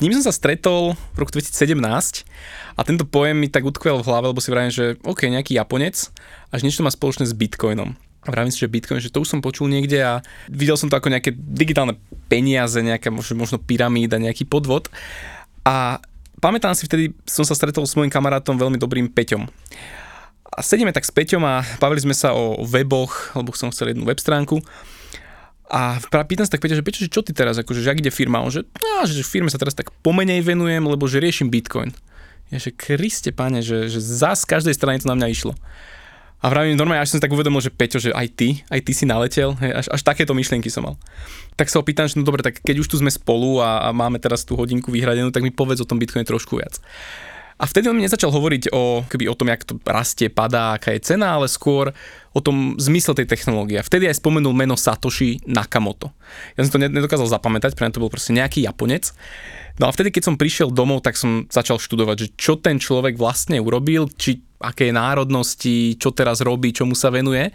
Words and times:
ním 0.00 0.16
som 0.16 0.24
sa 0.24 0.34
stretol 0.34 0.96
v 1.12 1.16
roku 1.20 1.32
2017 1.36 1.76
a 2.74 2.80
tento 2.82 3.04
pojem 3.04 3.36
mi 3.36 3.52
tak 3.52 3.68
utkvel 3.68 4.00
v 4.00 4.08
hlave, 4.08 4.32
lebo 4.32 4.40
si 4.40 4.48
vravím, 4.48 4.72
že 4.72 4.96
OK, 5.04 5.28
nejaký 5.28 5.60
Japonec, 5.60 6.08
až 6.48 6.60
niečo 6.64 6.80
má 6.80 6.88
spoločné 6.88 7.28
s 7.28 7.36
Bitcoinom. 7.36 7.92
A 8.24 8.28
vravím 8.28 8.52
si, 8.52 8.60
že 8.60 8.68
Bitcoin, 8.68 9.00
že 9.00 9.08
to 9.08 9.24
už 9.24 9.32
som 9.32 9.40
počul 9.40 9.68
niekde 9.68 10.00
a 10.04 10.20
videl 10.52 10.76
som 10.76 10.92
to 10.92 10.96
ako 10.96 11.08
nejaké 11.08 11.32
digitálne 11.32 11.96
peniaze, 12.28 12.76
nejaká 12.80 13.08
možno, 13.08 13.40
možno 13.40 13.56
pyramída, 13.56 14.20
nejaký 14.20 14.44
podvod. 14.44 14.92
A 15.64 16.00
pamätám 16.40 16.76
si, 16.76 16.84
vtedy 16.84 17.16
som 17.24 17.48
sa 17.48 17.56
stretol 17.56 17.88
s 17.88 17.96
môjim 17.96 18.12
kamarátom 18.12 18.60
veľmi 18.60 18.76
dobrým 18.76 19.08
Peťom. 19.08 19.48
A 20.50 20.60
sedíme 20.60 20.92
tak 20.92 21.08
s 21.08 21.12
Peťom 21.14 21.40
a 21.48 21.64
bavili 21.80 22.04
sme 22.04 22.16
sa 22.16 22.36
o 22.36 22.60
weboch, 22.68 23.32
lebo 23.38 23.56
som 23.56 23.72
chcel 23.72 23.96
jednu 23.96 24.04
web 24.04 24.20
stránku. 24.20 24.60
A 25.70 26.02
pýtam 26.26 26.42
sa 26.42 26.58
tak 26.58 26.66
Peťa, 26.66 26.82
že 26.82 26.84
Peťo, 26.84 27.06
že 27.06 27.10
čo 27.14 27.22
ty 27.22 27.30
teraz, 27.30 27.54
akože, 27.54 27.86
že 27.86 27.94
ak 27.94 28.02
ide 28.02 28.10
firma? 28.10 28.42
On 28.42 28.50
že, 28.50 28.66
no, 28.66 29.06
že, 29.06 29.22
firme 29.22 29.46
sa 29.46 29.56
teraz 29.56 29.78
tak 29.78 29.94
pomenej 30.02 30.42
venujem, 30.42 30.82
lebo 30.82 31.06
že 31.06 31.22
riešim 31.22 31.46
Bitcoin. 31.46 31.94
Ja 32.50 32.58
že 32.58 32.74
Kriste, 32.74 33.30
pane, 33.30 33.62
že, 33.62 33.86
že 33.86 34.02
zás 34.02 34.42
z 34.42 34.50
každej 34.50 34.74
strany 34.74 34.98
to 34.98 35.06
na 35.06 35.14
mňa 35.14 35.30
išlo. 35.30 35.54
A 36.42 36.50
vravím, 36.50 36.74
normálne, 36.74 37.04
až 37.04 37.14
som 37.14 37.20
si 37.20 37.24
tak 37.24 37.30
uvedomil, 37.30 37.62
že 37.62 37.70
Peťo, 37.70 38.02
že 38.02 38.10
aj 38.10 38.26
ty, 38.34 38.48
aj 38.66 38.80
ty 38.82 38.92
si 38.96 39.04
naletel, 39.06 39.54
až, 39.60 39.86
až 39.92 40.00
takéto 40.02 40.34
myšlienky 40.34 40.72
som 40.72 40.88
mal. 40.88 40.94
Tak 41.54 41.70
sa 41.70 41.78
opýtam, 41.78 42.08
že 42.10 42.18
no 42.18 42.26
dobre, 42.26 42.42
tak 42.42 42.58
keď 42.64 42.80
už 42.82 42.88
tu 42.90 42.96
sme 42.98 43.12
spolu 43.12 43.62
a, 43.62 43.86
a 43.86 43.88
máme 43.94 44.18
teraz 44.18 44.42
tú 44.42 44.56
hodinku 44.56 44.90
vyhradenú, 44.90 45.30
tak 45.30 45.44
mi 45.44 45.54
povedz 45.54 45.84
o 45.84 45.86
tom 45.86 46.00
Bitcoine 46.00 46.26
trošku 46.26 46.58
viac. 46.58 46.80
A 47.60 47.68
vtedy 47.68 47.92
on 47.92 47.96
mi 48.00 48.08
nezačal 48.08 48.32
hovoriť 48.32 48.72
o, 48.72 49.04
keby 49.04 49.28
o 49.28 49.36
tom, 49.36 49.52
jak 49.52 49.68
to 49.68 49.76
rastie, 49.84 50.32
padá, 50.32 50.80
aká 50.80 50.96
je 50.96 51.04
cena, 51.12 51.36
ale 51.36 51.44
skôr 51.44 51.92
o 52.32 52.40
tom 52.40 52.80
zmysle 52.80 53.12
tej 53.12 53.28
technológie. 53.28 53.76
A 53.76 53.84
vtedy 53.84 54.08
aj 54.08 54.16
spomenul 54.16 54.56
meno 54.56 54.80
Satoshi 54.80 55.44
Nakamoto. 55.44 56.08
Ja 56.56 56.64
som 56.64 56.80
to 56.80 56.88
nedokázal 56.88 57.28
zapamätať, 57.28 57.76
pre 57.76 57.92
to 57.92 58.00
bol 58.00 58.08
proste 58.08 58.32
nejaký 58.32 58.64
Japonec. 58.64 59.12
No 59.76 59.92
a 59.92 59.92
vtedy, 59.92 60.08
keď 60.08 60.32
som 60.32 60.40
prišiel 60.40 60.72
domov, 60.72 61.04
tak 61.04 61.20
som 61.20 61.44
začal 61.52 61.76
študovať, 61.76 62.16
že 62.16 62.28
čo 62.40 62.56
ten 62.56 62.80
človek 62.80 63.20
vlastne 63.20 63.60
urobil, 63.60 64.08
či 64.16 64.40
aké 64.56 64.88
národnosti, 64.88 66.00
čo 66.00 66.16
teraz 66.16 66.40
robí, 66.40 66.72
čomu 66.72 66.96
sa 66.96 67.12
venuje. 67.12 67.52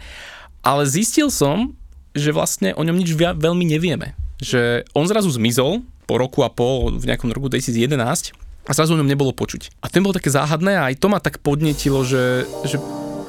Ale 0.62 0.86
zistil 0.86 1.34
som, 1.34 1.74
že 2.14 2.30
vlastne 2.30 2.78
o 2.78 2.86
ňom 2.86 2.94
nič 2.94 3.18
veľmi 3.18 3.66
nevieme. 3.66 4.14
Že 4.38 4.86
on 4.94 5.10
zrazu 5.10 5.34
zmizol 5.34 5.82
po 6.06 6.14
roku 6.14 6.46
a 6.46 6.50
pol, 6.50 6.94
v 6.94 7.10
nejakom 7.10 7.34
roku 7.34 7.50
2011 7.50 8.45
a 8.66 8.70
zrazu 8.74 8.94
o 8.94 9.00
ňom 9.00 9.06
nebolo 9.06 9.30
počuť. 9.30 9.78
A 9.78 9.86
ten 9.86 10.02
bol 10.02 10.10
také 10.10 10.28
záhadné 10.28 10.74
a 10.74 10.90
aj 10.90 10.98
to 10.98 11.06
ma 11.06 11.22
tak 11.22 11.38
podnetilo, 11.38 12.02
že, 12.02 12.44
že 12.66 12.82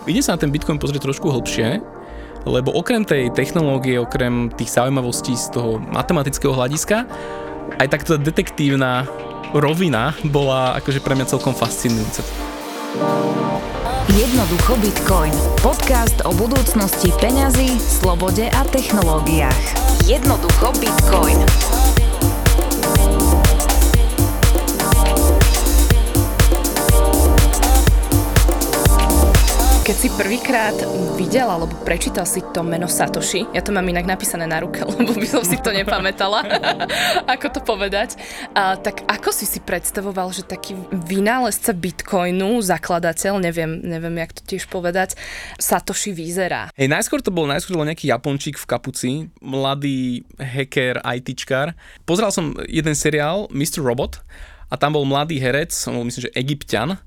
ide 0.09 0.25
sa 0.25 0.33
na 0.33 0.41
ten 0.41 0.49
Bitcoin 0.49 0.81
pozrieť 0.81 1.05
trošku 1.05 1.29
hlbšie, 1.29 1.79
lebo 2.47 2.73
okrem 2.73 3.05
tej 3.05 3.29
technológie, 3.35 4.01
okrem 4.01 4.49
tých 4.55 4.73
zaujímavostí 4.73 5.37
z 5.37 5.53
toho 5.53 5.77
matematického 5.79 6.55
hľadiska, 6.55 7.05
aj 7.77 7.87
takto 7.91 8.15
detektívna 8.17 9.05
rovina 9.51 10.15
bola 10.27 10.75
akože 10.79 11.03
pre 11.03 11.13
mňa 11.15 11.27
celkom 11.27 11.53
fascinujúca. 11.53 12.23
Jednoducho 14.17 14.79
Bitcoin. 14.79 15.35
Podcast 15.59 16.23
o 16.23 16.31
budúcnosti 16.33 17.11
peňazí, 17.19 17.75
slobode 17.77 18.47
a 18.47 18.61
technológiách. 18.71 19.61
Jednoducho 20.07 20.71
Bitcoin. 20.79 21.76
Keď 29.87 29.95
si 29.95 30.11
prvýkrát 30.11 30.75
videl 31.15 31.47
alebo 31.47 31.71
prečítal 31.87 32.27
si 32.27 32.43
to 32.51 32.59
meno 32.59 32.91
Satoshi, 32.91 33.47
ja 33.55 33.63
to 33.63 33.71
mám 33.71 33.87
inak 33.87 34.03
napísané 34.03 34.43
na 34.43 34.59
ruke, 34.59 34.83
lebo 34.91 35.15
by 35.15 35.23
som 35.23 35.47
si 35.47 35.55
to 35.63 35.71
nepamätala, 35.71 36.43
ako 37.39 37.47
to 37.55 37.59
povedať, 37.63 38.19
a, 38.51 38.75
tak 38.75 39.07
ako 39.07 39.31
si 39.31 39.47
si 39.47 39.63
predstavoval, 39.63 40.35
že 40.35 40.43
taký 40.43 40.75
vynálezca 40.91 41.71
Bitcoinu, 41.71 42.59
zakladateľ, 42.59 43.39
neviem, 43.39 43.79
neviem, 43.79 44.19
jak 44.27 44.35
to 44.35 44.41
tiež 44.43 44.67
povedať, 44.67 45.15
Satoshi 45.55 46.11
vyzerá? 46.11 46.67
Hej, 46.75 46.91
najskôr 46.91 47.23
to 47.23 47.31
bol, 47.31 47.47
najskôr 47.47 47.79
bol 47.79 47.87
nejaký 47.87 48.11
Japončík 48.11 48.59
v 48.59 48.67
kapuci, 48.67 49.11
mladý 49.39 50.27
hacker, 50.35 50.99
ITčkar. 50.99 51.79
Pozral 52.03 52.35
som 52.35 52.59
jeden 52.67 52.91
seriál, 52.91 53.47
Mr. 53.55 53.79
Robot, 53.79 54.19
a 54.67 54.75
tam 54.75 54.99
bol 54.99 55.07
mladý 55.07 55.39
herec, 55.39 55.71
on 55.87 55.95
bol 55.95 56.03
myslím, 56.11 56.27
že 56.27 56.35
egyptian, 56.35 56.99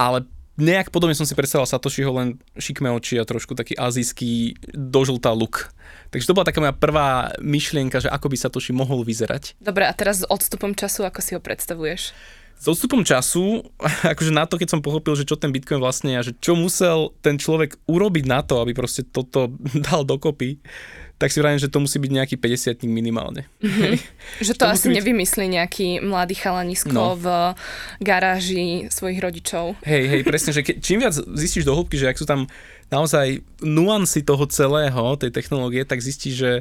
ale 0.00 0.24
nejak 0.56 0.88
podobne 0.88 1.16
som 1.16 1.28
si 1.28 1.36
predstavoval 1.36 1.68
Satoshiho, 1.68 2.10
len 2.16 2.40
šikme 2.56 2.88
oči 2.92 3.20
a 3.20 3.28
trošku 3.28 3.52
taký 3.52 3.76
azijský 3.76 4.56
dožltá 4.72 5.32
look. 5.32 5.72
Takže 6.10 6.26
to 6.26 6.36
bola 6.36 6.48
taká 6.48 6.58
moja 6.64 6.74
prvá 6.74 7.36
myšlienka, 7.40 8.00
že 8.00 8.08
ako 8.08 8.32
by 8.32 8.36
Satoshi 8.36 8.72
mohol 8.72 9.04
vyzerať. 9.04 9.56
Dobre, 9.60 9.84
a 9.84 9.92
teraz 9.92 10.24
s 10.24 10.28
odstupom 10.28 10.72
času, 10.72 11.04
ako 11.04 11.20
si 11.20 11.36
ho 11.36 11.40
predstavuješ? 11.40 12.16
S 12.56 12.64
odstupom 12.72 13.04
času, 13.04 13.68
akože 14.12 14.32
na 14.32 14.48
to, 14.48 14.56
keď 14.56 14.68
som 14.72 14.80
pochopil, 14.80 15.12
že 15.12 15.28
čo 15.28 15.36
ten 15.36 15.52
Bitcoin 15.52 15.78
vlastne 15.78 16.16
je 16.16 16.20
a 16.20 16.26
že 16.26 16.32
čo 16.40 16.56
musel 16.56 17.12
ten 17.20 17.36
človek 17.36 17.76
urobiť 17.84 18.24
na 18.24 18.40
to, 18.40 18.64
aby 18.64 18.72
proste 18.72 19.04
toto 19.04 19.52
dal 19.86 20.08
dokopy, 20.08 20.56
tak 21.16 21.32
si 21.32 21.40
vravím, 21.40 21.56
že 21.56 21.72
to 21.72 21.80
musí 21.80 21.96
byť 21.96 22.12
nejaký 22.12 22.36
50 22.36 22.84
minimálne. 22.84 23.48
Mm-hmm. 23.64 23.92
že 24.46 24.52
to, 24.52 24.68
to 24.68 24.72
asi 24.72 24.92
byť... 24.92 24.96
nevymyslí 25.00 25.44
nejaký 25.48 25.88
mladý 26.04 26.36
chalanisko 26.36 26.92
no. 26.92 27.16
v 27.16 27.26
garáži 28.04 28.92
svojich 28.92 29.20
rodičov. 29.24 29.80
Hej, 29.80 30.04
hej, 30.12 30.20
presne, 30.28 30.52
že 30.52 30.60
ke, 30.60 30.76
čím 30.76 31.00
viac 31.00 31.16
zistíš 31.16 31.64
do 31.64 31.72
hĺbky, 31.72 31.96
že 31.96 32.12
ak 32.12 32.20
sú 32.20 32.28
tam 32.28 32.44
naozaj 32.92 33.40
nuancy 33.64 34.20
toho 34.20 34.44
celého, 34.46 35.16
tej 35.16 35.32
technológie, 35.32 35.88
tak 35.88 36.04
zistíš, 36.04 36.34
že 36.36 36.52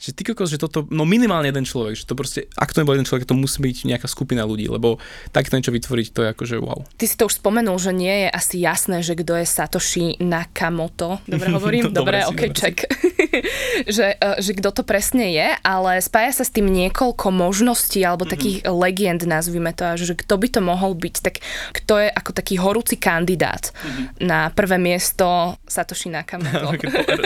že 0.00 0.16
ty 0.16 0.24
kokos, 0.24 0.48
že 0.48 0.56
toto, 0.56 0.88
no 0.88 1.04
minimálne 1.04 1.52
jeden 1.52 1.68
človek, 1.68 1.92
že 1.92 2.08
to 2.08 2.16
proste, 2.16 2.48
ak 2.56 2.72
to 2.72 2.80
nebol 2.80 2.96
jeden 2.96 3.04
človek, 3.04 3.28
to 3.28 3.36
musí 3.36 3.60
byť 3.60 3.84
nejaká 3.84 4.08
skupina 4.08 4.48
ľudí, 4.48 4.64
lebo 4.64 4.96
takto 5.28 5.60
niečo 5.60 5.76
vytvoriť, 5.76 6.06
to 6.16 6.20
je 6.24 6.28
akože 6.32 6.56
wow. 6.56 6.80
Ty 6.96 7.04
si 7.04 7.20
to 7.20 7.28
už 7.28 7.36
spomenul, 7.36 7.76
že 7.76 7.92
nie 7.92 8.24
je 8.24 8.28
asi 8.32 8.64
jasné, 8.64 9.04
že 9.04 9.12
kto 9.12 9.36
je 9.36 9.44
Satoshi 9.44 10.16
Nakamoto. 10.16 11.20
Dobre 11.28 11.48
hovorím? 11.60 11.92
dobre, 11.92 12.24
dobre, 12.24 12.32
ok, 12.32 12.40
check. 12.56 12.88
že, 13.96 14.16
e, 14.16 14.28
že 14.40 14.56
kto 14.56 14.72
to 14.72 14.82
presne 14.88 15.36
je, 15.36 15.48
ale 15.60 16.00
spája 16.00 16.40
sa 16.40 16.44
s 16.48 16.54
tým 16.56 16.72
niekoľko 16.72 17.28
možností 17.28 18.00
alebo 18.00 18.24
mm-hmm. 18.24 18.32
takých 18.40 18.56
legend, 18.72 19.28
nazvime 19.28 19.76
to, 19.76 19.84
že 20.00 20.16
kto 20.16 20.40
by 20.40 20.48
to 20.48 20.60
mohol 20.64 20.96
byť, 20.96 21.14
tak 21.20 21.44
kto 21.76 22.00
je 22.00 22.08
ako 22.08 22.30
taký 22.32 22.56
horúci 22.56 22.96
kandidát 22.96 23.68
mm-hmm. 23.68 24.24
na 24.24 24.48
prvé 24.48 24.80
miesto 24.80 25.60
Satoshi 25.68 26.08
Nakamoto. 26.16 26.72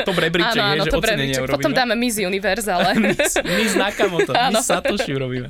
to 0.02 0.10
rebríček, 0.10 0.58
áno, 0.58 0.82
áno, 0.82 0.84
je, 0.90 1.38
že 1.38 1.46
Potom 1.46 1.70
dáme 1.70 1.94
Miss 1.94 2.18
Universe 2.18 2.63
Universe, 2.68 3.36
ale... 3.40 3.52
my, 3.58 3.64
s 3.68 3.76
Nakamoto, 3.76 4.32
my 4.32 4.62
Satoshi 4.62 5.12
urobíme. 5.12 5.48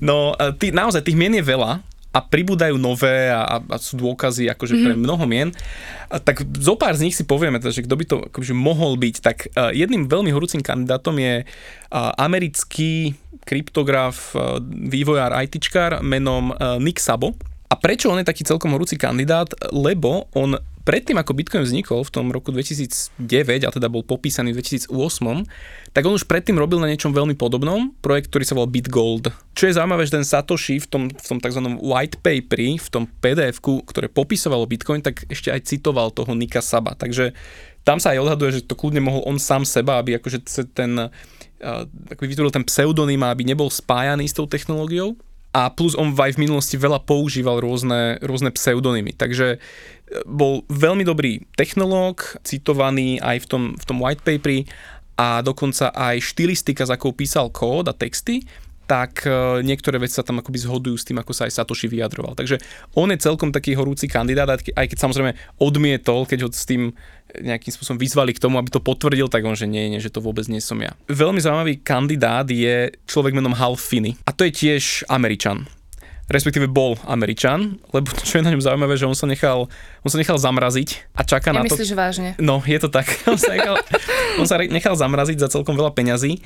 No, 0.00 0.36
tý, 0.60 0.72
naozaj, 0.72 1.04
tých 1.04 1.16
mien 1.16 1.32
je 1.32 1.44
veľa 1.44 1.80
a 2.16 2.18
pribúdajú 2.24 2.80
nové 2.80 3.28
a, 3.28 3.60
a 3.60 3.76
sú 3.76 4.00
dôkazy 4.00 4.48
akože 4.48 4.72
mm-hmm. 4.72 4.86
pre 4.88 4.94
mhm. 4.96 5.02
mnoho 5.04 5.24
mien. 5.28 5.48
A 6.08 6.16
tak 6.16 6.48
zo 6.56 6.78
pár 6.78 6.96
z 6.96 7.04
nich 7.04 7.16
si 7.18 7.28
povieme, 7.28 7.60
teda, 7.60 7.76
že 7.76 7.84
kto 7.84 7.94
by 7.98 8.04
to 8.08 8.16
akože 8.32 8.56
mohol 8.56 8.96
byť. 8.96 9.14
Tak 9.20 9.36
uh, 9.52 9.74
jedným 9.76 10.08
veľmi 10.08 10.32
horúcim 10.32 10.64
kandidátom 10.64 11.12
je 11.20 11.44
uh, 11.44 12.12
americký 12.16 13.12
kryptograf, 13.44 14.32
uh, 14.32 14.56
vývojár 14.64 15.36
ITčkár 15.44 16.00
menom 16.00 16.56
uh, 16.56 16.80
Nick 16.80 17.04
Sabo. 17.04 17.36
A 17.66 17.74
prečo 17.76 18.08
on 18.08 18.22
je 18.22 18.30
taký 18.30 18.46
celkom 18.46 18.72
horúci 18.72 18.96
kandidát? 18.96 19.50
Lebo 19.74 20.30
on 20.32 20.56
predtým, 20.86 21.18
ako 21.18 21.34
Bitcoin 21.34 21.66
vznikol 21.66 22.06
v 22.06 22.14
tom 22.14 22.30
roku 22.30 22.54
2009, 22.54 23.18
a 23.66 23.70
teda 23.74 23.90
bol 23.90 24.06
popísaný 24.06 24.54
v 24.54 24.62
2008, 24.86 24.94
tak 25.90 26.06
on 26.06 26.14
už 26.14 26.30
predtým 26.30 26.54
robil 26.54 26.78
na 26.78 26.86
niečom 26.86 27.10
veľmi 27.10 27.34
podobnom, 27.34 27.90
projekt, 27.98 28.30
ktorý 28.30 28.44
sa 28.46 28.54
volal 28.54 28.70
BitGold. 28.70 29.34
Čo 29.58 29.66
je 29.66 29.74
zaujímavé, 29.74 30.06
že 30.06 30.22
ten 30.22 30.24
Satoshi 30.24 30.78
v 30.78 30.86
tom, 30.86 31.02
v 31.10 31.26
tom 31.26 31.42
tzv. 31.42 31.60
white 31.82 32.22
paperi, 32.22 32.78
v 32.78 32.88
tom 32.88 33.10
pdf 33.10 33.58
ktoré 33.58 34.06
popisovalo 34.06 34.70
Bitcoin, 34.70 35.02
tak 35.02 35.26
ešte 35.26 35.50
aj 35.50 35.66
citoval 35.66 36.14
toho 36.14 36.30
Nika 36.38 36.62
Saba. 36.62 36.94
Takže 36.94 37.34
tam 37.82 37.98
sa 37.98 38.14
aj 38.14 38.22
odhaduje, 38.22 38.62
že 38.62 38.66
to 38.66 38.78
kľudne 38.78 39.02
mohol 39.02 39.26
on 39.26 39.42
sám 39.42 39.66
seba, 39.66 39.98
aby 39.98 40.22
akože 40.22 40.38
ten, 40.70 41.10
uh, 41.10 41.82
vytvoril 42.14 42.54
ten 42.54 42.66
pseudonym, 42.66 43.26
aby 43.26 43.42
nebol 43.42 43.66
spájaný 43.66 44.30
s 44.30 44.34
tou 44.38 44.46
technológiou 44.46 45.18
a 45.56 45.72
plus 45.72 45.96
on 45.96 46.12
aj 46.12 46.36
v 46.36 46.42
minulosti 46.44 46.76
veľa 46.76 47.00
používal 47.08 47.64
rôzne, 47.64 48.20
rôzne 48.20 48.52
pseudonymy. 48.52 49.16
Takže 49.16 49.56
e, 49.56 49.58
bol 50.28 50.68
veľmi 50.68 51.00
dobrý 51.00 51.48
technológ, 51.56 52.36
citovaný 52.44 53.16
aj 53.24 53.40
v 53.40 53.46
tom, 53.48 53.62
v 53.72 53.84
tom 53.88 53.96
white 53.96 54.20
paperi 54.20 54.68
a 55.16 55.40
dokonca 55.40 55.96
aj 55.96 56.20
štilistika, 56.20 56.84
za 56.84 57.00
akou 57.00 57.16
písal 57.16 57.48
kód 57.48 57.88
a 57.88 57.96
texty, 57.96 58.44
tak 58.86 59.26
e, 59.26 59.60
niektoré 59.66 59.98
veci 59.98 60.16
sa 60.16 60.24
tam 60.24 60.38
akoby 60.38 60.58
zhodujú 60.62 60.96
s 60.96 61.04
tým, 61.04 61.18
ako 61.18 61.34
sa 61.34 61.50
aj 61.50 61.58
Satoshi 61.58 61.90
vyjadroval. 61.90 62.38
Takže 62.38 62.62
on 62.94 63.10
je 63.10 63.18
celkom 63.18 63.50
taký 63.50 63.74
horúci 63.74 64.06
kandidát, 64.06 64.48
aj 64.48 64.86
keď 64.86 64.98
samozrejme 64.98 65.34
odmietol, 65.58 66.24
keď 66.24 66.46
ho 66.46 66.50
s 66.50 66.64
tým 66.64 66.94
nejakým 67.36 67.74
spôsobom 67.74 67.98
vyzvali 67.98 68.32
k 68.32 68.40
tomu, 68.40 68.56
aby 68.56 68.70
to 68.70 68.80
potvrdil, 68.80 69.26
tak 69.26 69.44
on, 69.44 69.58
že 69.58 69.66
nie, 69.66 69.90
nie, 69.90 70.00
že 70.00 70.14
to 70.14 70.22
vôbec 70.22 70.46
nie 70.46 70.62
som 70.62 70.78
ja. 70.78 70.94
Veľmi 71.10 71.42
zaujímavý 71.42 71.82
kandidát 71.82 72.46
je 72.46 72.94
človek 73.04 73.34
menom 73.34 73.52
Hal 73.52 73.74
Finney. 73.74 74.14
A 74.24 74.32
to 74.32 74.46
je 74.46 74.54
tiež 74.54 75.04
Američan 75.10 75.66
respektíve 76.26 76.66
bol 76.66 76.98
Američan, 77.06 77.78
lebo 77.94 78.10
čo 78.26 78.38
je 78.38 78.44
na 78.44 78.50
ňom 78.50 78.62
zaujímavé, 78.62 78.98
že 78.98 79.06
on 79.06 79.14
sa 79.14 79.30
nechal, 79.30 79.70
on 80.02 80.10
sa 80.10 80.18
nechal 80.18 80.38
zamraziť 80.38 81.14
a 81.14 81.22
čaká 81.22 81.54
ja 81.54 81.62
na 81.62 81.62
to... 81.62 81.78
Myslíš 81.78 81.94
vážne? 81.94 82.30
No, 82.42 82.58
je 82.66 82.78
to 82.82 82.90
tak. 82.90 83.06
On 83.30 83.38
sa, 83.38 83.54
nechal, 83.54 83.76
on 84.40 84.46
sa 84.48 84.56
nechal 84.58 84.94
zamraziť 84.96 85.38
za 85.38 85.48
celkom 85.52 85.76
veľa 85.76 85.92
peňazí 85.94 86.42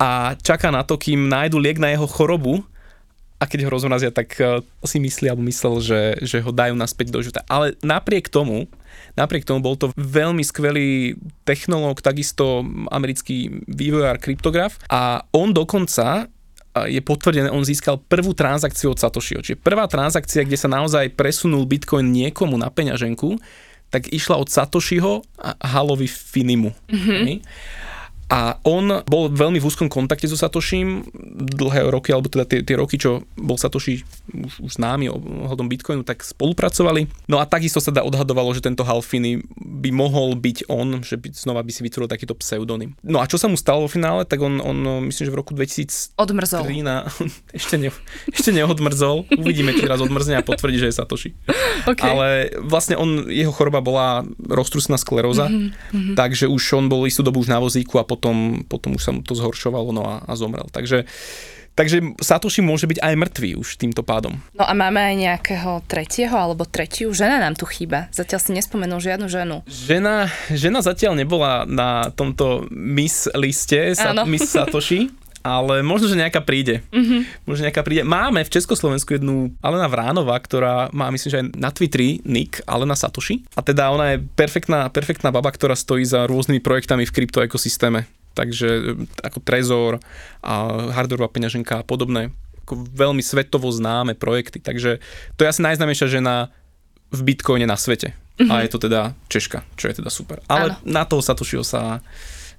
a 0.00 0.34
čaká 0.40 0.72
na 0.72 0.82
to, 0.82 0.96
kým 0.96 1.28
nájdu 1.28 1.60
liek 1.60 1.78
na 1.78 1.92
jeho 1.92 2.08
chorobu 2.08 2.64
a 3.40 3.48
keď 3.48 3.66
ho 3.66 3.70
rozmrazia, 3.72 4.12
tak 4.12 4.36
uh, 4.36 4.60
si 4.84 5.00
myslí 5.00 5.32
alebo 5.32 5.44
myslel, 5.48 5.74
že, 5.80 6.00
že 6.20 6.38
ho 6.44 6.52
dajú 6.52 6.76
naspäť 6.76 7.08
do 7.08 7.24
života. 7.24 7.40
Ale 7.48 7.72
napriek 7.80 8.28
tomu, 8.28 8.68
napriek 9.16 9.48
tomu 9.48 9.64
bol 9.64 9.80
to 9.80 9.92
veľmi 9.96 10.44
skvelý 10.44 11.16
technológ, 11.48 12.04
takisto 12.04 12.60
americký 12.92 13.64
vývojár, 13.64 14.20
kryptograf 14.20 14.76
a 14.92 15.24
on 15.32 15.56
dokonca 15.56 16.28
je 16.70 17.00
potvrdené, 17.02 17.50
on 17.50 17.66
získal 17.66 17.98
prvú 17.98 18.30
transakciu 18.30 18.94
od 18.94 18.98
Satoshiho. 19.02 19.42
Čiže 19.42 19.58
prvá 19.58 19.90
transakcia, 19.90 20.46
kde 20.46 20.54
sa 20.54 20.70
naozaj 20.70 21.18
presunul 21.18 21.66
Bitcoin 21.66 22.14
niekomu 22.14 22.54
na 22.54 22.70
peňaženku, 22.70 23.42
tak 23.90 24.06
išla 24.06 24.38
od 24.38 24.46
Satoshiho 24.46 25.26
a 25.34 25.58
Halovi 25.58 26.06
Finimu. 26.06 26.70
Mm-hmm. 26.86 27.42
A 28.30 28.62
on 28.62 29.02
bol 29.10 29.26
veľmi 29.26 29.58
v 29.58 29.66
úzkom 29.66 29.90
kontakte 29.90 30.30
so 30.30 30.38
Satoshim 30.38 31.02
dlhé 31.34 31.90
roky, 31.90 32.14
alebo 32.14 32.30
teda 32.30 32.46
tie, 32.46 32.62
tie 32.62 32.78
roky, 32.78 32.94
čo 32.94 33.26
bol 33.34 33.58
Satoshi 33.58 34.06
už, 34.30 34.62
už 34.62 34.72
známy 34.78 35.10
ohľadom 35.10 35.66
Bitcoinu, 35.66 36.06
tak 36.06 36.22
spolupracovali. 36.22 37.10
No 37.26 37.42
a 37.42 37.44
takisto 37.50 37.82
sa 37.82 37.90
dá 37.90 38.06
odhadovalo, 38.06 38.54
že 38.54 38.62
tento 38.62 38.86
Halfiny 38.86 39.42
by 39.58 39.90
mohol 39.90 40.38
byť 40.38 40.70
on, 40.70 41.02
že 41.02 41.18
by 41.18 41.34
znova 41.34 41.66
by 41.66 41.74
si 41.74 41.82
vytvoril 41.82 42.06
takýto 42.06 42.38
pseudonym. 42.38 42.94
No 43.02 43.18
a 43.18 43.26
čo 43.26 43.34
sa 43.34 43.50
mu 43.50 43.58
stalo 43.58 43.82
vo 43.82 43.90
finále, 43.90 44.22
tak 44.22 44.38
on, 44.38 44.62
on 44.62 45.10
myslím, 45.10 45.26
že 45.26 45.34
v 45.34 45.38
roku 45.42 45.50
2000... 45.58 46.14
Odmrzol. 46.14 46.70
Ešte, 47.58 47.82
ne, 47.82 47.90
ešte 48.30 48.54
neodmrzol. 48.54 49.26
Uvidíme, 49.34 49.74
či 49.74 49.90
raz 49.90 49.98
odmrzne 49.98 50.38
a 50.38 50.46
potvrdí, 50.46 50.78
že 50.78 50.88
je 50.88 50.94
Satoshi. 50.94 51.34
Okay. 51.82 52.06
Ale 52.06 52.28
vlastne 52.62 52.94
on, 52.94 53.26
jeho 53.26 53.50
choroba 53.50 53.82
bola 53.82 54.22
roztrusná 54.38 54.94
skleróza, 55.00 55.50
mm-hmm. 55.50 56.14
takže 56.14 56.46
už 56.46 56.62
on 56.78 56.86
bol 56.86 57.04
istú 57.10 57.26
dobu 57.26 57.42
už 57.42 57.50
na 57.50 57.58
vozíku 57.58 57.98
a 57.98 58.04
potom 58.06 58.19
potom, 58.20 58.60
potom 58.68 59.00
už 59.00 59.02
sa 59.02 59.16
mu 59.16 59.24
to 59.24 59.32
zhoršovalo 59.32 59.96
no 59.96 60.04
a, 60.04 60.20
a 60.28 60.32
zomrel. 60.36 60.68
Takže 60.68 61.08
Takže 61.70 62.20
Satoshi 62.20 62.60
môže 62.60 62.84
byť 62.84 63.00
aj 63.00 63.14
mŕtvý 63.16 63.50
už 63.56 63.80
týmto 63.80 64.04
pádom. 64.04 64.36
No 64.52 64.68
a 64.68 64.76
máme 64.76 65.00
aj 65.00 65.14
nejakého 65.16 65.80
tretieho 65.88 66.36
alebo 66.36 66.68
tretiu. 66.68 67.08
Žena 67.14 67.40
nám 67.40 67.56
tu 67.56 67.64
chýba. 67.64 68.10
Zatiaľ 68.12 68.40
si 68.42 68.50
nespomenul 68.52 69.00
žiadnu 69.00 69.26
ženu. 69.30 69.64
Žena, 69.64 70.28
žena 70.52 70.84
zatiaľ 70.84 71.16
nebola 71.16 71.64
na 71.64 72.12
tomto 72.12 72.68
Miss 72.68 73.30
liste, 73.32 73.96
sa, 73.96 74.12
Miss 74.28 74.50
Satoshi. 74.50 75.08
ale 75.40 75.80
možno, 75.80 76.08
že 76.08 76.20
nejaká 76.20 76.44
príde. 76.44 76.84
Mm-hmm. 76.92 77.48
Možno 77.48 77.62
nejaká 77.68 77.82
príde. 77.84 78.02
Máme 78.04 78.44
v 78.44 78.52
Československu 78.52 79.16
jednu 79.16 79.52
Alena 79.64 79.88
Vránova, 79.88 80.36
ktorá 80.36 80.92
má, 80.92 81.08
myslím, 81.12 81.30
že 81.30 81.38
aj 81.40 81.46
na 81.56 81.70
Twitteri 81.72 82.20
nick 82.28 82.60
Alena 82.68 82.96
Satoshi. 82.96 83.44
A 83.56 83.64
teda 83.64 83.88
ona 83.92 84.16
je 84.16 84.24
perfektná, 84.36 84.88
perfektná 84.92 85.32
baba, 85.32 85.48
ktorá 85.52 85.72
stojí 85.72 86.04
za 86.04 86.28
rôznymi 86.28 86.60
projektami 86.60 87.04
v 87.08 87.14
kryptoekosystéme 87.14 88.06
takže 88.30 88.68
e, 88.70 88.82
ako 89.26 89.42
Trezor 89.42 89.98
a 90.38 90.52
hardwareová 90.94 91.34
peňaženka 91.34 91.82
a 91.82 91.86
podobné 91.86 92.30
ako 92.70 92.86
veľmi 92.94 93.18
svetovo 93.18 93.66
známe 93.66 94.14
projekty. 94.14 94.62
Takže 94.62 95.02
to 95.34 95.42
je 95.42 95.50
asi 95.50 95.58
najznámejšia 95.58 96.06
žena 96.06 96.54
v 97.10 97.20
Bitcoine 97.26 97.66
na 97.66 97.74
svete. 97.74 98.14
Mm-hmm. 98.38 98.46
A 98.46 98.62
je 98.62 98.70
to 98.70 98.78
teda 98.78 99.18
Češka, 99.26 99.66
čo 99.74 99.90
je 99.90 99.98
teda 99.98 100.06
super. 100.06 100.38
Ale 100.46 100.78
ano. 100.78 100.86
na 100.86 101.02
toho 101.02 101.18
Satošiho 101.18 101.66
sa 101.66 101.98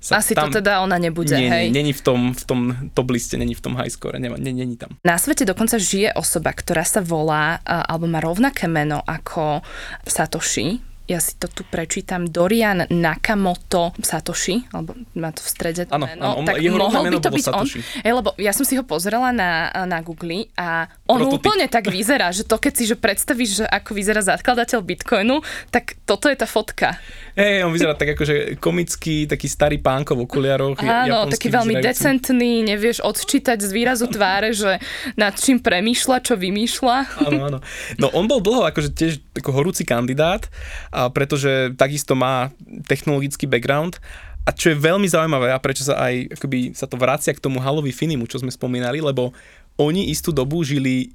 sa 0.01 0.18
Asi 0.18 0.33
tam, 0.33 0.50
to 0.50 0.57
teda 0.57 0.81
ona 0.81 0.98
nebude, 0.98 1.38
nie, 1.38 1.45
hej? 1.45 1.65
Není 1.69 1.94
v 1.94 2.01
tom, 2.01 2.19
v 2.33 2.44
tom 2.44 2.59
top 2.98 3.13
liste, 3.13 3.38
není 3.38 3.53
v 3.53 3.62
tom 3.62 3.77
high 3.77 3.94
score, 3.94 4.18
není, 4.18 4.33
není 4.53 4.74
tam. 4.74 4.98
Na 5.06 5.21
svete 5.21 5.45
dokonca 5.45 5.77
žije 5.77 6.18
osoba, 6.18 6.57
ktorá 6.57 6.81
sa 6.81 7.06
volá, 7.06 7.62
alebo 7.63 8.09
má 8.09 8.18
rovnaké 8.18 8.65
meno 8.65 8.98
ako 9.06 9.62
Satoshi, 10.09 10.81
ja 11.12 11.19
si 11.19 11.36
to 11.36 11.52
tu 11.52 11.68
prečítam, 11.68 12.24
Dorian 12.24 12.88
Nakamoto 12.88 13.92
Satoshi, 14.00 14.63
alebo 14.72 14.96
má 15.19 15.36
to 15.36 15.44
v 15.44 15.50
strede 15.52 15.84
to 15.84 16.00
ano, 16.00 16.08
meno, 16.08 16.24
ano, 16.40 16.48
tak 16.48 16.56
jeho 16.63 16.78
mohol 16.80 17.04
by 17.12 17.19
to 17.19 17.31
byť 17.36 17.44
Satoshi. 17.44 17.80
on. 17.84 18.04
Je, 18.08 18.12
lebo 18.16 18.30
ja 18.40 18.52
som 18.56 18.63
si 18.63 18.80
ho 18.80 18.84
pozrela 18.88 19.36
na, 19.36 19.68
na 19.84 20.00
Google 20.00 20.48
a 20.56 20.88
on 21.12 21.19
Prototyp. 21.19 21.36
úplne 21.44 21.66
tak 21.68 21.92
vyzerá, 21.92 22.31
že 22.31 22.48
to 22.48 22.56
keď 22.56 22.74
si 22.80 22.84
že 22.88 22.96
predstavíš, 22.96 23.52
že 23.60 23.66
ako 23.68 23.92
vyzerá 23.92 24.24
zakladateľ 24.24 24.80
Bitcoinu, 24.80 25.44
tak 25.68 26.00
toto 26.08 26.31
je 26.31 26.38
tá 26.40 26.48
fotka. 26.48 26.96
Hej, 27.36 27.68
on 27.68 27.75
vyzerá 27.75 27.92
tak 28.00 28.16
akože 28.16 28.56
komický, 28.63 29.28
taký 29.28 29.52
starý 29.52 29.84
pánko 29.84 30.16
v 30.16 30.24
okuliaroch. 30.24 30.80
Áno, 30.80 31.28
taký 31.28 31.52
veľmi 31.52 31.75
vyzerajúci. 31.75 31.88
decentný, 31.92 32.54
nevieš 32.63 33.04
odčítať 33.04 33.60
z 33.60 33.72
výrazu 33.75 34.08
tváre, 34.08 34.56
že 34.56 34.80
nad 35.19 35.36
čím 35.36 35.60
premýšľa, 35.60 36.18
čo 36.24 36.40
vymýšľa. 36.40 36.96
Áno, 37.28 37.40
áno. 37.52 37.60
No 38.00 38.08
on 38.16 38.28
bol 38.31 38.40
dlho 38.40 38.68
akože 38.72 38.96
tiež 38.96 39.13
ako 39.36 39.52
horúci 39.52 39.84
kandidát, 39.84 40.48
a 40.92 41.00
pretože 41.09 41.74
takisto 41.74 42.13
má 42.13 42.53
technologický 42.86 43.50
background. 43.50 43.98
A 44.42 44.53
čo 44.53 44.74
je 44.74 44.77
veľmi 44.77 45.06
zaujímavé 45.06 45.53
a 45.53 45.62
prečo 45.62 45.86
sa 45.86 46.01
aj 46.01 46.38
akoby, 46.38 46.74
sa 46.74 46.89
to 46.89 46.98
vracia 46.98 47.30
k 47.33 47.42
tomu 47.42 47.62
Halovi 47.62 47.94
Finimu, 47.94 48.25
čo 48.25 48.42
sme 48.42 48.50
spomínali, 48.50 48.98
lebo 48.98 49.33
oni 49.77 50.09
istú 50.09 50.33
dobu 50.33 50.65
žili 50.65 51.13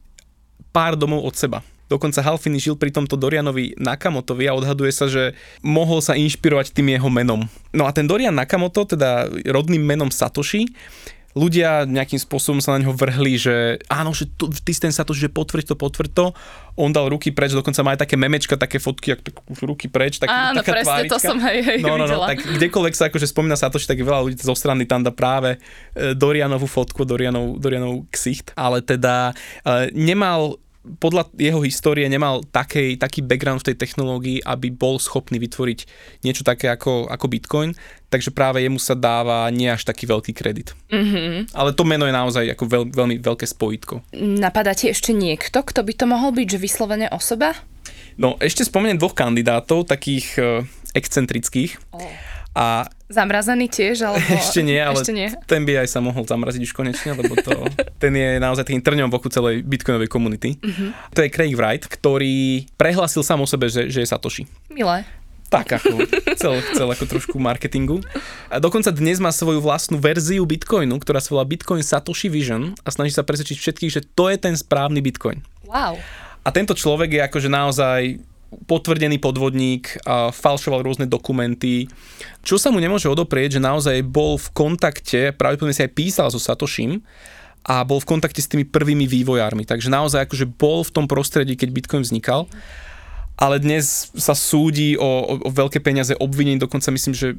pár 0.71 0.95
domov 0.95 1.27
od 1.27 1.35
seba. 1.35 1.59
Dokonca 1.87 2.19
Halfini 2.19 2.59
žil 2.59 2.75
pri 2.75 2.91
tomto 2.91 3.15
Dorianovi 3.15 3.79
Nakamotovi 3.79 4.51
a 4.51 4.59
odhaduje 4.59 4.91
sa, 4.91 5.07
že 5.07 5.39
mohol 5.63 6.03
sa 6.03 6.19
inšpirovať 6.19 6.75
tým 6.75 6.99
jeho 6.99 7.07
menom. 7.07 7.47
No 7.71 7.87
a 7.87 7.95
ten 7.95 8.11
Dorian 8.11 8.35
Nakamoto, 8.35 8.83
teda 8.83 9.31
rodným 9.47 9.87
menom 9.87 10.11
Satoshi, 10.11 10.67
ľudia 11.37 11.85
nejakým 11.85 12.17
spôsobom 12.17 12.65
sa 12.65 12.73
na 12.73 12.81
neho 12.81 12.97
vrhli, 12.97 13.37
že 13.37 13.77
áno, 13.93 14.17
že 14.17 14.25
to, 14.41 14.49
ty 14.49 14.73
ten 14.73 14.89
Satoshi, 14.89 15.29
že 15.29 15.31
potvrď 15.31 15.69
to, 15.69 15.77
potvrď 15.77 16.11
to. 16.17 16.27
On 16.81 16.89
dal 16.89 17.13
ruky 17.13 17.29
preč, 17.29 17.53
dokonca 17.53 17.85
má 17.85 17.93
aj 17.93 18.09
také 18.09 18.17
memečka, 18.17 18.57
také 18.57 18.81
fotky, 18.81 19.13
ak 19.13 19.21
tak 19.21 19.37
ruky 19.61 19.93
preč. 19.93 20.17
Tak, 20.17 20.33
áno, 20.33 20.65
taká 20.65 20.81
presne, 20.81 20.89
tvárička. 20.89 21.13
to 21.13 21.19
som 21.21 21.37
hej, 21.45 21.59
hej, 21.61 21.79
no, 21.85 22.01
no, 22.01 22.09
no, 22.09 22.25
tak 22.25 22.41
kdekoľvek 22.41 22.95
sa 22.97 23.13
akože 23.13 23.29
spomína 23.29 23.61
Satoshi, 23.61 23.85
tak 23.85 24.01
veľa 24.01 24.25
ľudí 24.25 24.41
zo 24.41 24.57
strany 24.57 24.89
tam 24.89 25.05
dá 25.05 25.13
práve 25.13 25.61
e, 25.93 26.17
Dorianovú 26.17 26.65
fotku, 26.65 27.05
Dorianov, 27.05 27.61
Dorianov 27.61 28.09
ksicht, 28.09 28.57
ale 28.57 28.81
teda 28.81 29.37
e, 29.61 29.93
nemal 29.93 30.57
podľa 31.03 31.29
jeho 31.35 31.61
histórie 31.67 32.07
nemal 32.07 32.47
takej, 32.47 32.97
taký 32.97 33.21
background 33.27 33.63
v 33.63 33.73
tej 33.73 33.77
technológii, 33.77 34.39
aby 34.47 34.71
bol 34.71 35.03
schopný 35.03 35.43
vytvoriť 35.43 35.79
niečo 36.23 36.47
také 36.47 36.71
ako, 36.71 37.11
ako 37.11 37.27
Bitcoin, 37.27 37.75
takže 38.09 38.31
práve 38.31 38.63
jemu 38.63 38.79
sa 38.79 38.95
dáva 38.95 39.51
nie 39.51 39.67
až 39.67 39.83
taký 39.83 40.07
veľký 40.07 40.33
kredit. 40.33 40.73
Mm-hmm. 40.89 41.53
Ale 41.53 41.75
to 41.75 41.83
meno 41.83 42.07
je 42.07 42.15
naozaj 42.15 42.45
ako 42.55 42.65
veľ, 42.65 42.83
veľmi 42.95 43.17
veľké 43.19 43.47
spojitko. 43.49 44.15
Napadá 44.17 44.73
ti 44.73 44.87
ešte 44.89 45.11
niekto, 45.11 45.67
kto 45.67 45.83
by 45.83 45.93
to 45.93 46.07
mohol 46.07 46.31
byť, 46.31 46.47
že 46.57 46.63
vyslovene 46.63 47.07
osoba? 47.11 47.59
No, 48.17 48.41
ešte 48.41 48.65
spomeniem 48.65 48.97
dvoch 48.97 49.13
kandidátov, 49.13 49.85
takých 49.91 50.27
uh, 50.41 50.65
excentrických. 50.97 51.77
Oh. 51.93 52.36
A 52.57 52.89
Zamrazený 53.07 53.69
tiež? 53.69 54.03
Alebo... 54.03 54.25
Ešte 54.41 54.65
nie, 54.65 54.81
ale 54.81 54.99
Ešte 54.99 55.13
nie. 55.13 55.29
ten 55.45 55.63
by 55.63 55.85
aj 55.85 55.89
sa 55.93 56.01
mohol 56.01 56.25
zamraziť 56.25 56.65
už 56.65 56.73
konečne, 56.73 57.13
lebo 57.15 57.37
to, 57.39 57.69
ten 58.03 58.17
je 58.17 58.41
naozaj 58.41 58.67
tým 58.67 58.81
trňom 58.81 59.13
v 59.13 59.15
oku 59.21 59.29
celej 59.29 59.63
bitcoinovej 59.63 60.09
komunity. 60.09 60.57
Uh-huh. 60.59 60.91
To 61.13 61.21
je 61.21 61.29
Craig 61.29 61.53
Wright, 61.53 61.85
ktorý 61.85 62.65
prehlásil 62.75 63.21
sám 63.21 63.45
o 63.45 63.47
sebe, 63.47 63.69
že, 63.69 63.93
že 63.93 64.03
je 64.03 64.09
Satoshi. 64.09 64.49
Milé. 64.73 65.05
Tak 65.47 65.79
ako, 65.79 66.03
chcel, 66.35 66.59
chcel 66.75 66.89
ako 66.91 67.05
trošku 67.07 67.39
marketingu. 67.39 68.03
A 68.51 68.59
dokonca 68.59 68.91
dnes 68.91 69.23
má 69.23 69.31
svoju 69.31 69.63
vlastnú 69.63 70.03
verziu 70.03 70.43
Bitcoinu, 70.43 70.99
ktorá 70.99 71.23
sa 71.23 71.39
volá 71.39 71.47
Bitcoin 71.47 71.87
Satoshi 71.87 72.27
Vision 72.27 72.75
a 72.83 72.91
snaží 72.91 73.15
sa 73.15 73.23
presvedčiť 73.23 73.55
všetkých, 73.55 73.95
že 73.95 74.03
to 74.03 74.27
je 74.27 74.43
ten 74.43 74.59
správny 74.59 74.99
Bitcoin. 74.99 75.47
Wow. 75.63 76.03
A 76.43 76.49
tento 76.51 76.75
človek 76.75 77.15
je 77.15 77.23
akože 77.23 77.47
naozaj 77.47 78.19
potvrdený 78.65 79.21
podvodník, 79.21 80.01
falšoval 80.33 80.81
rôzne 80.81 81.05
dokumenty. 81.05 81.93
Čo 82.41 82.57
sa 82.57 82.73
mu 82.73 82.81
nemôže 82.81 83.07
odoprieť, 83.13 83.61
že 83.61 83.65
naozaj 83.65 84.01
bol 84.07 84.41
v 84.41 84.49
kontakte, 84.57 85.37
pravdepodobne 85.37 85.77
si 85.77 85.85
aj 85.85 85.93
písal 85.93 86.29
so 86.33 86.41
Satoshim, 86.41 87.05
a 87.67 87.83
bol 87.83 87.99
v 87.99 88.07
kontakte 88.07 88.39
s 88.39 88.47
tými 88.47 88.63
prvými 88.63 89.11
vývojármi. 89.11 89.67
Takže 89.67 89.91
naozaj 89.91 90.31
akože 90.31 90.47
bol 90.47 90.87
v 90.87 90.95
tom 90.95 91.11
prostredí, 91.11 91.59
keď 91.59 91.69
Bitcoin 91.75 92.07
vznikal. 92.07 92.47
Ale 93.37 93.61
dnes 93.61 94.09
sa 94.17 94.33
súdi 94.33 94.97
o, 94.97 95.05
o, 95.05 95.35
o 95.45 95.51
veľké 95.53 95.85
peniaze, 95.85 96.17
obvinení 96.17 96.57
dokonca 96.57 96.89
myslím, 96.89 97.13
že 97.13 97.37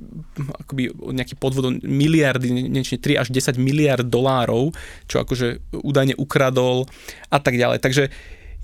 akoby 0.62 0.94
nejaký 0.94 1.34
podvod 1.42 1.82
miliardy, 1.82 2.70
niečne 2.70 3.02
3 3.02 3.26
až 3.26 3.28
10 3.34 3.58
miliard 3.58 4.06
dolárov, 4.06 4.78
čo 5.10 5.26
akože 5.26 5.74
údajne 5.82 6.14
ukradol 6.22 6.86
a 7.34 7.42
tak 7.42 7.58
ďalej. 7.58 7.82
Takže 7.82 8.14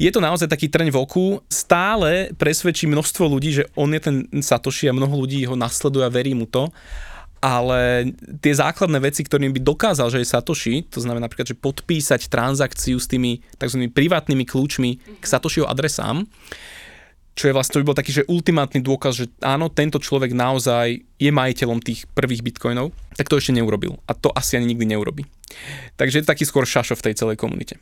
je 0.01 0.09
to 0.09 0.19
naozaj 0.19 0.49
taký 0.49 0.67
trň 0.69 0.89
v 0.89 0.97
oku. 0.97 1.25
Stále 1.47 2.33
presvedčí 2.33 2.89
množstvo 2.89 3.29
ľudí, 3.29 3.61
že 3.61 3.69
on 3.77 3.93
je 3.93 4.01
ten 4.01 4.15
Satoshi 4.41 4.89
a 4.89 4.97
mnoho 4.97 5.13
ľudí 5.25 5.45
ho 5.45 5.53
nasleduje 5.53 6.03
a 6.03 6.13
verí 6.13 6.33
mu 6.33 6.49
to. 6.49 6.73
Ale 7.43 8.07
tie 8.39 8.55
základné 8.55 9.03
veci, 9.03 9.19
ktorým 9.19 9.51
by 9.51 9.59
dokázal, 9.59 10.07
že 10.07 10.23
je 10.23 10.31
Satoshi, 10.31 10.87
to 10.87 11.03
znamená 11.03 11.27
napríklad, 11.27 11.51
že 11.51 11.59
podpísať 11.59 12.31
transakciu 12.31 12.95
s 12.95 13.11
tými 13.11 13.43
tzv. 13.59 13.91
privátnymi 13.91 14.47
kľúčmi 14.47 15.19
k 15.19 15.25
Satoshiho 15.27 15.67
adresám, 15.67 16.23
čo 17.33 17.49
je 17.49 17.55
vlastne, 17.57 17.75
to 17.75 17.81
by 17.81 17.89
bol 17.89 17.97
taký, 17.97 18.13
že 18.13 18.29
ultimátny 18.29 18.79
dôkaz, 18.79 19.13
že 19.17 19.25
áno, 19.41 19.67
tento 19.67 19.97
človek 19.97 20.37
naozaj 20.37 21.01
je 21.17 21.31
majiteľom 21.33 21.81
tých 21.81 22.05
prvých 22.13 22.45
bitcoinov, 22.45 22.93
tak 23.17 23.25
to 23.25 23.41
ešte 23.41 23.57
neurobil. 23.57 23.97
A 24.05 24.13
to 24.13 24.29
asi 24.31 24.55
ani 24.55 24.69
nikdy 24.69 24.93
neurobi. 24.93 25.25
Takže 25.97 26.21
je 26.21 26.23
to 26.23 26.31
taký 26.31 26.45
skôr 26.45 26.63
šašo 26.63 26.93
v 26.93 27.05
tej 27.09 27.17
celej 27.17 27.41
komunite. 27.41 27.81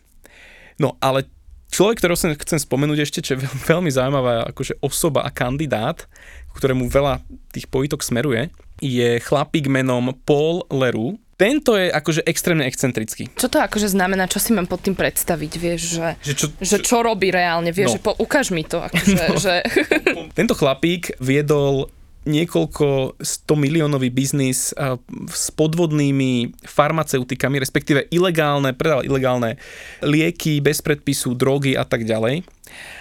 No, 0.80 0.96
ale 1.04 1.28
Človek, 1.72 2.04
ktorého 2.04 2.20
som 2.20 2.36
chcem 2.36 2.60
spomenúť 2.60 3.00
ešte, 3.02 3.20
čo 3.24 3.40
je 3.40 3.48
veľmi 3.72 3.88
zaujímavá 3.88 4.52
akože 4.52 4.84
osoba 4.84 5.24
a 5.24 5.32
kandidát, 5.32 6.04
ktorému 6.54 6.92
veľa 6.92 7.24
tých 7.56 7.72
pojitok 7.72 8.04
smeruje, 8.04 8.52
je 8.84 9.24
chlapík 9.24 9.72
menom 9.72 10.12
Paul 10.28 10.68
Leroux, 10.68 11.16
tento 11.40 11.74
je 11.74 11.90
akože 11.90 12.22
extrémne 12.30 12.70
excentrický. 12.70 13.34
Čo 13.34 13.50
to 13.50 13.58
akože 13.58 13.90
znamená, 13.90 14.30
čo 14.30 14.38
si 14.38 14.54
mám 14.54 14.70
pod 14.70 14.86
tým 14.86 14.94
predstaviť, 14.94 15.52
vieš, 15.58 15.98
že, 15.98 16.08
Že 16.22 16.34
čo, 16.38 16.46
že 16.62 16.78
čo 16.86 17.02
robí 17.02 17.34
reálne, 17.34 17.74
vieš, 17.74 17.88
No. 17.88 17.96
že 17.98 18.02
po, 18.04 18.14
ukáž 18.14 18.54
mi 18.54 18.62
to, 18.62 18.78
akože, 18.78 19.26
no. 19.26 19.42
že... 19.42 19.56
Tento 20.38 20.54
chlapík 20.54 21.18
viedol 21.18 21.90
niekoľko 22.22 23.18
100 23.18 23.50
miliónový 23.58 24.14
biznis 24.14 24.70
s 25.30 25.46
podvodnými 25.58 26.54
farmaceutikami, 26.62 27.58
respektíve 27.58 28.06
ilegálne, 28.14 28.78
predal 28.78 29.02
ilegálne 29.02 29.58
lieky, 30.06 30.62
bez 30.62 30.86
predpisu, 30.86 31.34
drogy 31.34 31.74
a 31.74 31.82
tak 31.82 32.06
ďalej. 32.06 32.46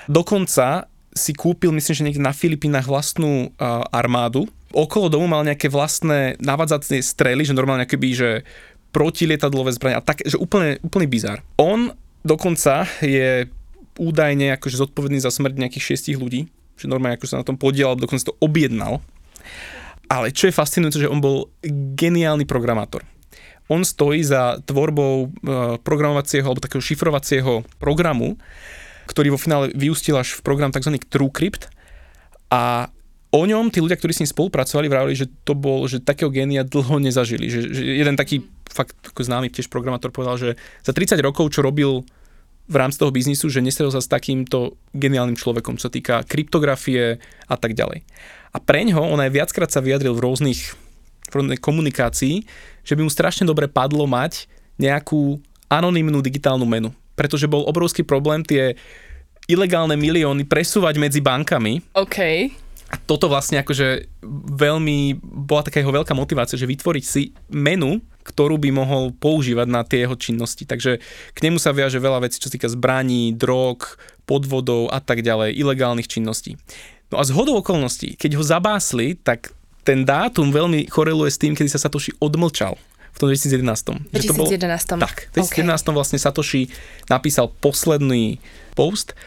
Dokonca 0.09 0.89
si 1.13 1.35
kúpil, 1.35 1.75
myslím, 1.75 1.95
že 1.95 2.05
niekde 2.07 2.23
na 2.23 2.33
Filipínach 2.33 2.89
vlastnú 2.89 3.53
armádu. 3.93 4.49
Okolo 4.71 5.11
domu 5.11 5.27
mal 5.27 5.43
nejaké 5.43 5.67
vlastné 5.67 6.39
navádzacie 6.39 7.03
strely, 7.03 7.43
že 7.43 7.53
normálne 7.53 7.85
akoby, 7.85 8.09
že 8.15 8.31
protilietadlové 8.95 9.75
zbrania 9.75 9.99
a 9.99 10.07
tak, 10.07 10.23
že 10.23 10.39
úplne, 10.39 10.79
úplný 10.87 11.11
bizar. 11.11 11.43
On 11.59 11.91
dokonca 12.23 12.87
je 13.03 13.51
údajne 13.99 14.55
akože 14.57 14.81
zodpovedný 14.81 15.19
za 15.19 15.35
smrť 15.35 15.61
nejakých 15.61 15.93
šiestich 15.93 16.17
ľudí, 16.17 16.47
že 16.81 16.89
normálne 16.89 17.21
akože 17.21 17.37
sa 17.37 17.41
na 17.41 17.47
tom 17.47 17.61
podielal, 17.61 18.01
dokonca 18.01 18.33
to 18.33 18.41
objednal. 18.41 19.05
Ale 20.11 20.35
čo 20.35 20.51
je 20.51 20.57
fascinujúce, 20.57 21.07
že 21.07 21.11
on 21.13 21.23
bol 21.23 21.53
geniálny 21.95 22.49
programátor. 22.49 23.07
On 23.71 23.87
stojí 23.87 24.27
za 24.27 24.59
tvorbou 24.67 25.15
e, 25.23 25.79
programovacieho 25.79 26.43
alebo 26.43 26.59
takého 26.59 26.83
šifrovacieho 26.83 27.63
programu, 27.79 28.35
ktorý 29.07 29.31
vo 29.31 29.39
finále 29.39 29.71
vyústil 29.71 30.19
až 30.19 30.35
v 30.35 30.43
program 30.43 30.75
tzv. 30.75 30.99
TrueCrypt 30.99 31.71
a 32.51 32.91
o 33.31 33.43
ňom 33.47 33.71
tí 33.71 33.79
ľudia, 33.79 33.95
ktorí 33.95 34.11
s 34.11 34.21
ním 34.27 34.31
spolupracovali, 34.31 34.91
vravili, 34.91 35.15
že 35.15 35.31
to 35.47 35.55
bol, 35.55 35.87
že 35.87 36.03
takého 36.03 36.35
génia 36.35 36.67
dlho 36.67 36.99
nezažili. 36.99 37.47
Že, 37.47 37.61
že 37.71 37.83
jeden 38.03 38.19
taký 38.19 38.43
fakt 38.67 38.99
ako 39.07 39.23
známy 39.23 39.55
tiež 39.55 39.71
programátor 39.71 40.11
povedal, 40.11 40.35
že 40.35 40.51
za 40.83 40.91
30 40.91 41.15
rokov, 41.23 41.55
čo 41.55 41.63
robil 41.63 42.03
v 42.71 42.77
rámci 42.79 43.03
toho 43.03 43.11
biznisu, 43.11 43.51
že 43.51 43.59
nestretol 43.59 43.91
sa 43.91 43.99
s 43.99 44.07
takýmto 44.07 44.79
geniálnym 44.95 45.35
človekom, 45.35 45.75
čo 45.75 45.91
sa 45.91 45.93
týka 45.93 46.23
kryptografie 46.23 47.19
a 47.51 47.57
tak 47.59 47.75
ďalej. 47.75 48.07
A 48.55 48.59
preňho, 48.63 49.03
on 49.03 49.19
aj 49.19 49.35
viackrát 49.35 49.71
sa 49.71 49.83
vyjadril 49.83 50.15
v 50.15 50.23
rôznych 50.23 50.79
v 51.31 51.35
rôznej 51.39 51.59
komunikácii, 51.63 52.43
že 52.83 52.95
by 52.99 53.07
mu 53.07 53.11
strašne 53.11 53.47
dobre 53.47 53.71
padlo 53.71 54.05
mať 54.11 54.51
nejakú 54.83 55.39
anonymnú 55.71 56.19
digitálnu 56.19 56.67
menu. 56.67 56.91
Pretože 57.15 57.47
bol 57.47 57.63
obrovský 57.71 58.03
problém 58.03 58.43
tie 58.43 58.75
ilegálne 59.47 59.95
milióny 59.95 60.47
presúvať 60.47 60.99
medzi 60.99 61.23
bankami 61.23 61.83
OK. 61.95 62.19
a 62.91 62.95
toto 63.07 63.31
vlastne 63.31 63.63
akože 63.63 64.11
veľmi, 64.59 65.23
bola 65.23 65.63
taká 65.67 65.83
jeho 65.83 65.95
veľká 65.95 66.15
motivácia, 66.15 66.59
že 66.59 66.71
vytvoriť 66.71 67.05
si 67.07 67.31
menu, 67.51 68.03
ktorú 68.25 68.61
by 68.61 68.71
mohol 68.73 69.11
používať 69.17 69.67
na 69.69 69.83
tie 69.83 70.05
jeho 70.05 70.17
činnosti. 70.17 70.69
Takže 70.69 71.01
k 71.33 71.39
nemu 71.41 71.57
sa 71.57 71.73
viaže 71.73 71.97
veľa 71.97 72.25
vecí, 72.25 72.39
čo 72.39 72.49
sa 72.49 72.55
týka 72.55 72.69
zbraní, 72.69 73.33
drog, 73.33 73.97
podvodov 74.29 74.93
a 74.93 75.01
tak 75.03 75.25
ďalej, 75.25 75.57
ilegálnych 75.57 76.07
činností. 76.07 76.55
No 77.11 77.19
a 77.19 77.27
z 77.27 77.35
hodou 77.35 77.59
okolností, 77.59 78.15
keď 78.15 78.39
ho 78.39 78.45
zabásli, 78.47 79.19
tak 79.19 79.51
ten 79.83 80.07
dátum 80.07 80.55
veľmi 80.55 80.87
koreluje 80.87 81.31
s 81.33 81.41
tým, 81.41 81.59
kedy 81.59 81.67
sa 81.67 81.83
Satoshi 81.83 82.15
odmlčal 82.23 82.79
v 83.11 83.17
tom 83.19 83.27
2011. 83.27 84.07
Že 84.15 84.29
to 84.31 84.35
bolo- 84.39 84.47
2011. 84.47 85.03
tak, 85.03 85.27
v 85.35 85.43
2011 85.43 85.91
vlastne 85.91 86.19
Satoshi 86.23 86.71
napísal 87.11 87.51
posledný 87.59 88.39
post 88.79 89.19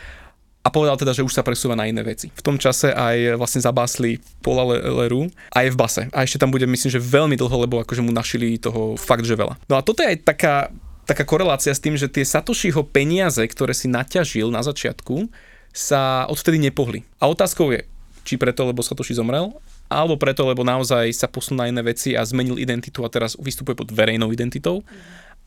a 0.63 0.71
povedal 0.71 0.95
teda, 0.95 1.11
že 1.11 1.27
už 1.27 1.35
sa 1.35 1.43
presúva 1.43 1.75
na 1.75 1.91
iné 1.91 1.99
veci. 2.07 2.31
V 2.31 2.39
tom 2.39 2.55
čase 2.55 2.95
aj 2.95 3.35
vlastne 3.35 3.59
zabásli 3.59 4.23
Paula 4.39 4.63
Le- 4.63 4.83
Leru 5.03 5.27
a 5.51 5.67
je 5.67 5.69
v 5.75 5.77
base. 5.77 6.01
A 6.15 6.23
ešte 6.23 6.39
tam 6.39 6.55
bude, 6.55 6.63
myslím, 6.63 6.87
že 6.87 7.03
veľmi 7.03 7.35
dlho, 7.35 7.67
lebo 7.67 7.83
akože 7.83 7.99
mu 7.99 8.15
našili 8.15 8.55
toho 8.55 8.95
fakt, 8.95 9.27
že 9.27 9.35
veľa. 9.35 9.59
No 9.67 9.75
a 9.75 9.83
toto 9.83 9.99
je 9.99 10.15
aj 10.15 10.23
taká, 10.23 10.71
taká 11.03 11.27
korelácia 11.27 11.75
s 11.75 11.83
tým, 11.83 11.99
že 11.99 12.07
tie 12.07 12.23
Satoshiho 12.23 12.87
peniaze, 12.87 13.43
ktoré 13.43 13.75
si 13.75 13.91
naťažil 13.91 14.47
na 14.47 14.63
začiatku, 14.63 15.27
sa 15.75 16.23
odvtedy 16.31 16.63
nepohli. 16.63 17.03
A 17.19 17.27
otázkou 17.27 17.75
je, 17.75 17.83
či 18.23 18.39
preto, 18.39 18.63
lebo 18.63 18.79
Satoshi 18.79 19.11
zomrel, 19.11 19.51
alebo 19.91 20.15
preto, 20.15 20.47
lebo 20.47 20.63
naozaj 20.63 21.11
sa 21.11 21.27
posunul 21.27 21.59
na 21.59 21.69
iné 21.69 21.81
veci 21.83 22.15
a 22.15 22.23
zmenil 22.23 22.55
identitu 22.55 23.03
a 23.03 23.11
teraz 23.11 23.35
vystupuje 23.35 23.75
pod 23.75 23.91
verejnou 23.91 24.31
identitou, 24.31 24.79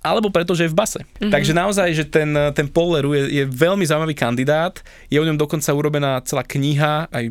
alebo 0.06 0.30
preto, 0.30 0.54
že 0.54 0.66
je 0.66 0.72
v 0.72 0.78
base. 0.78 1.00
Mm-hmm. 1.02 1.32
Takže 1.34 1.52
naozaj, 1.52 1.88
že 1.92 2.04
ten, 2.06 2.30
ten 2.54 2.66
Paul 2.70 2.94
Leroux 2.94 3.18
je, 3.18 3.42
je 3.42 3.44
veľmi 3.44 3.82
zaujímavý 3.82 4.14
kandidát, 4.14 4.78
je 5.10 5.18
o 5.18 5.26
ňom 5.26 5.34
dokonca 5.34 5.74
urobená 5.74 6.22
celá 6.22 6.46
kniha, 6.46 7.10
aj 7.10 7.24
a, 7.26 7.30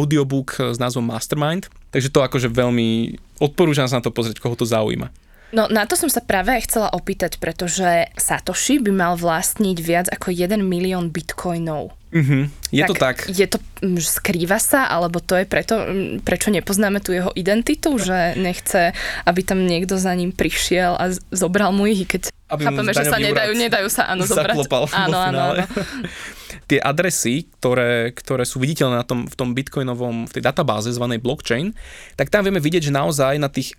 audiobook 0.00 0.56
s 0.72 0.80
názvom 0.80 1.04
Mastermind, 1.04 1.68
takže 1.92 2.08
to 2.08 2.24
akože 2.24 2.48
veľmi 2.48 3.20
odporúčam 3.38 3.86
sa 3.86 4.00
na 4.00 4.04
to 4.04 4.14
pozrieť, 4.14 4.40
koho 4.40 4.56
to 4.56 4.64
zaujíma. 4.64 5.12
No 5.54 5.70
na 5.70 5.86
to 5.86 5.94
som 5.94 6.10
sa 6.10 6.18
práve 6.18 6.50
aj 6.50 6.66
chcela 6.66 6.90
opýtať, 6.90 7.38
pretože 7.38 8.10
Satoshi 8.18 8.82
by 8.82 8.90
mal 8.90 9.14
vlastniť 9.14 9.78
viac 9.78 10.06
ako 10.10 10.34
1 10.34 10.58
milión 10.66 11.14
bitcoinov. 11.14 11.94
Mhm, 12.14 12.46
je 12.70 12.82
to 12.86 12.94
tak. 12.94 13.26
Je 13.26 13.42
to, 13.50 13.58
mm, 13.82 13.98
skrýva 13.98 14.62
sa, 14.62 14.86
alebo 14.86 15.18
to 15.18 15.34
je 15.34 15.42
preto, 15.50 15.74
mm, 15.74 16.22
prečo 16.22 16.54
nepoznáme 16.54 17.02
tu 17.02 17.10
jeho 17.10 17.34
identitu, 17.34 17.98
že 17.98 18.38
nechce, 18.38 18.94
aby 19.26 19.40
tam 19.42 19.66
niekto 19.66 19.98
za 19.98 20.14
ním 20.14 20.30
prišiel 20.30 20.94
a 20.94 21.10
zobral 21.34 21.74
mu 21.74 21.90
ich, 21.90 22.06
keď 22.06 22.30
Aby 22.54 22.70
chápeme, 22.70 22.92
že 22.94 23.04
sa 23.10 23.18
nedajú, 23.18 23.52
nedajú 23.58 23.88
sa 23.90 24.06
áno 24.06 24.22
zobrať. 24.30 24.54
Áno, 24.94 25.18
áno, 25.18 25.40
áno. 25.58 25.64
Tie 26.70 26.78
adresy, 26.78 27.50
ktoré, 27.58 28.14
ktoré 28.14 28.46
sú 28.46 28.62
viditeľné 28.62 29.02
na 29.02 29.06
tom, 29.06 29.26
v 29.26 29.34
tom 29.34 29.50
bitcoinovom, 29.50 30.30
v 30.30 30.32
tej 30.38 30.42
databáze 30.46 30.94
zvanej 30.94 31.18
blockchain, 31.18 31.74
tak 32.14 32.30
tam 32.30 32.46
vieme 32.46 32.62
vidieť, 32.62 32.88
že 32.88 32.92
naozaj 32.94 33.42
na 33.42 33.50
tých 33.50 33.74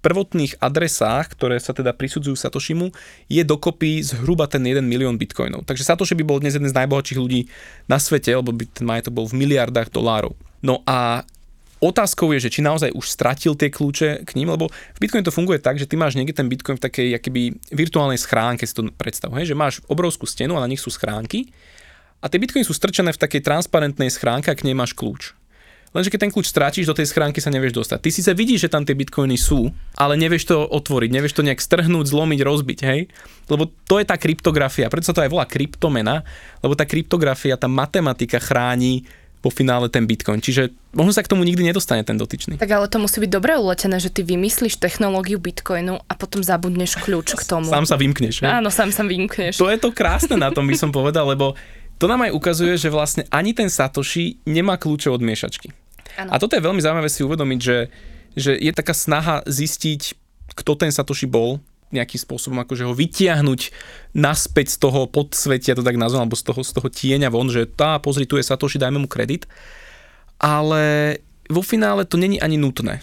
prvotných 0.00 0.60
adresách, 0.62 1.34
ktoré 1.34 1.56
sa 1.58 1.72
teda 1.72 1.90
prisudzujú 1.96 2.36
Satoshimu, 2.36 2.92
je 3.26 3.42
dokopy 3.42 4.04
zhruba 4.04 4.46
ten 4.46 4.62
1 4.62 4.84
milión 4.84 5.16
bitcoinov. 5.18 5.66
Takže 5.66 5.86
Satoshi 5.86 6.14
by 6.18 6.24
bol 6.24 6.38
dnes 6.38 6.54
jeden 6.54 6.68
z 6.70 6.76
najbohatších 6.76 7.18
ľudí 7.18 7.48
na 7.90 8.00
svete, 8.00 8.32
lebo 8.34 8.54
by 8.54 8.64
ten 8.70 8.86
majetok 8.86 9.12
bol 9.16 9.26
v 9.26 9.38
miliardách 9.40 9.90
dolárov. 9.90 10.36
No 10.62 10.82
a 10.86 11.26
Otázkou 11.76 12.32
je, 12.32 12.48
že 12.48 12.52
či 12.56 12.64
naozaj 12.64 12.88
už 12.96 13.04
stratil 13.04 13.52
tie 13.52 13.68
kľúče 13.68 14.24
k 14.24 14.30
ním, 14.40 14.48
lebo 14.48 14.72
v 14.72 14.98
Bitcoin 14.98 15.20
to 15.20 15.34
funguje 15.34 15.60
tak, 15.60 15.76
že 15.76 15.84
ty 15.84 15.92
máš 15.92 16.16
niekde 16.16 16.32
ten 16.32 16.48
Bitcoin 16.48 16.80
v 16.80 16.84
takej 16.88 17.20
akoby 17.20 17.52
virtuálnej 17.68 18.16
schránke, 18.16 18.64
si 18.64 18.72
to 18.72 18.88
predstav, 18.96 19.28
hej, 19.36 19.52
že 19.52 19.56
máš 19.58 19.84
obrovskú 19.84 20.24
stenu 20.24 20.56
a 20.56 20.64
na 20.64 20.70
nich 20.72 20.80
sú 20.80 20.88
schránky 20.88 21.52
a 22.24 22.32
tie 22.32 22.40
Bitcoiny 22.40 22.64
sú 22.64 22.72
strčené 22.72 23.12
v 23.12 23.20
takej 23.20 23.44
transparentnej 23.44 24.08
schránke 24.08 24.48
a 24.48 24.56
k 24.56 24.64
nej 24.64 24.72
máš 24.72 24.96
kľúč. 24.96 25.36
Lenže 25.96 26.12
keď 26.12 26.28
ten 26.28 26.32
kľúč 26.36 26.52
stráčiš, 26.52 26.84
do 26.84 26.92
tej 26.92 27.08
schránky 27.08 27.40
sa 27.40 27.48
nevieš 27.48 27.72
dostať. 27.72 28.04
Ty 28.04 28.10
síce 28.12 28.30
vidíš, 28.36 28.68
že 28.68 28.72
tam 28.72 28.84
tie 28.84 28.92
bitcoiny 28.92 29.40
sú, 29.40 29.72
ale 29.96 30.20
nevieš 30.20 30.52
to 30.52 30.68
otvoriť, 30.68 31.08
nevieš 31.08 31.32
to 31.32 31.40
nejak 31.40 31.56
strhnúť, 31.56 32.12
zlomiť, 32.12 32.40
rozbiť, 32.44 32.78
hej? 32.84 33.08
Lebo 33.48 33.72
to 33.88 33.96
je 33.96 34.04
tá 34.04 34.20
kryptografia, 34.20 34.92
preto 34.92 35.08
sa 35.08 35.16
to 35.16 35.24
aj 35.24 35.32
volá 35.32 35.48
kryptomena, 35.48 36.20
lebo 36.60 36.76
tá 36.76 36.84
kryptografia, 36.84 37.56
tá 37.56 37.64
matematika 37.64 38.36
chráni 38.36 39.08
po 39.40 39.54
finále 39.54 39.86
ten 39.86 40.04
bitcoin. 40.04 40.42
Čiže 40.42 40.74
možno 40.90 41.14
sa 41.14 41.22
k 41.22 41.30
tomu 41.30 41.46
nikdy 41.46 41.62
nedostane 41.62 42.02
ten 42.02 42.18
dotyčný. 42.18 42.58
Tak 42.58 42.66
ale 42.66 42.90
to 42.90 42.98
musí 42.98 43.22
byť 43.22 43.30
dobre 43.30 43.54
uletené, 43.54 44.02
že 44.02 44.10
ty 44.10 44.26
vymyslíš 44.26 44.82
technológiu 44.82 45.38
bitcoinu 45.38 46.02
a 46.02 46.12
potom 46.18 46.42
zabudneš 46.42 46.98
kľúč 46.98 47.38
k 47.38 47.42
tomu. 47.46 47.70
Sám 47.70 47.86
sa 47.86 47.94
vymkneš. 47.94 48.42
hej? 48.42 48.50
Áno, 48.50 48.74
sám 48.74 48.90
sa 48.90 49.06
vymkneš. 49.06 49.62
To 49.62 49.70
je 49.70 49.78
to 49.78 49.94
krásne 49.94 50.34
na 50.34 50.50
tom, 50.50 50.66
by 50.66 50.74
som 50.74 50.90
povedal, 50.90 51.30
lebo 51.30 51.54
to 51.96 52.10
nám 52.10 52.28
aj 52.28 52.34
ukazuje, 52.34 52.76
že 52.76 52.92
vlastne 52.92 53.24
ani 53.32 53.56
ten 53.56 53.72
Satoshi 53.72 54.36
nemá 54.44 54.76
kľúče 54.76 55.08
od 55.08 55.22
miešačky. 55.22 55.72
Áno. 56.16 56.30
A 56.32 56.40
toto 56.40 56.56
je 56.56 56.64
veľmi 56.64 56.80
zaujímavé 56.80 57.08
si 57.12 57.20
uvedomiť, 57.20 57.60
že, 57.60 57.78
že 58.32 58.52
je 58.56 58.72
taká 58.72 58.96
snaha 58.96 59.44
zistiť, 59.44 60.16
kto 60.56 60.72
ten 60.76 60.88
Satoshi 60.88 61.28
bol, 61.28 61.60
nejakým 61.94 62.18
spôsobom 62.18 62.58
akože 62.66 62.82
ho 62.82 62.92
vytiahnuť 62.96 63.60
naspäť 64.16 64.74
z 64.74 64.78
toho 64.82 65.06
podsvetia, 65.06 65.78
to 65.78 65.86
tak 65.86 65.94
nazvem, 65.94 66.26
alebo 66.26 66.34
z 66.34 66.44
toho, 66.44 66.60
z 66.66 66.72
toho 66.74 66.88
tieňa 66.90 67.30
von, 67.30 67.46
že 67.46 67.68
tá, 67.68 68.02
pozri, 68.02 68.26
tu 68.26 68.40
je 68.40 68.44
Satoshi, 68.44 68.82
dajme 68.82 68.98
mu 68.98 69.08
kredit. 69.08 69.46
Ale 70.36 71.16
vo 71.46 71.62
finále 71.62 72.02
to 72.04 72.18
není 72.18 72.42
ani 72.42 72.58
nutné. 72.58 73.00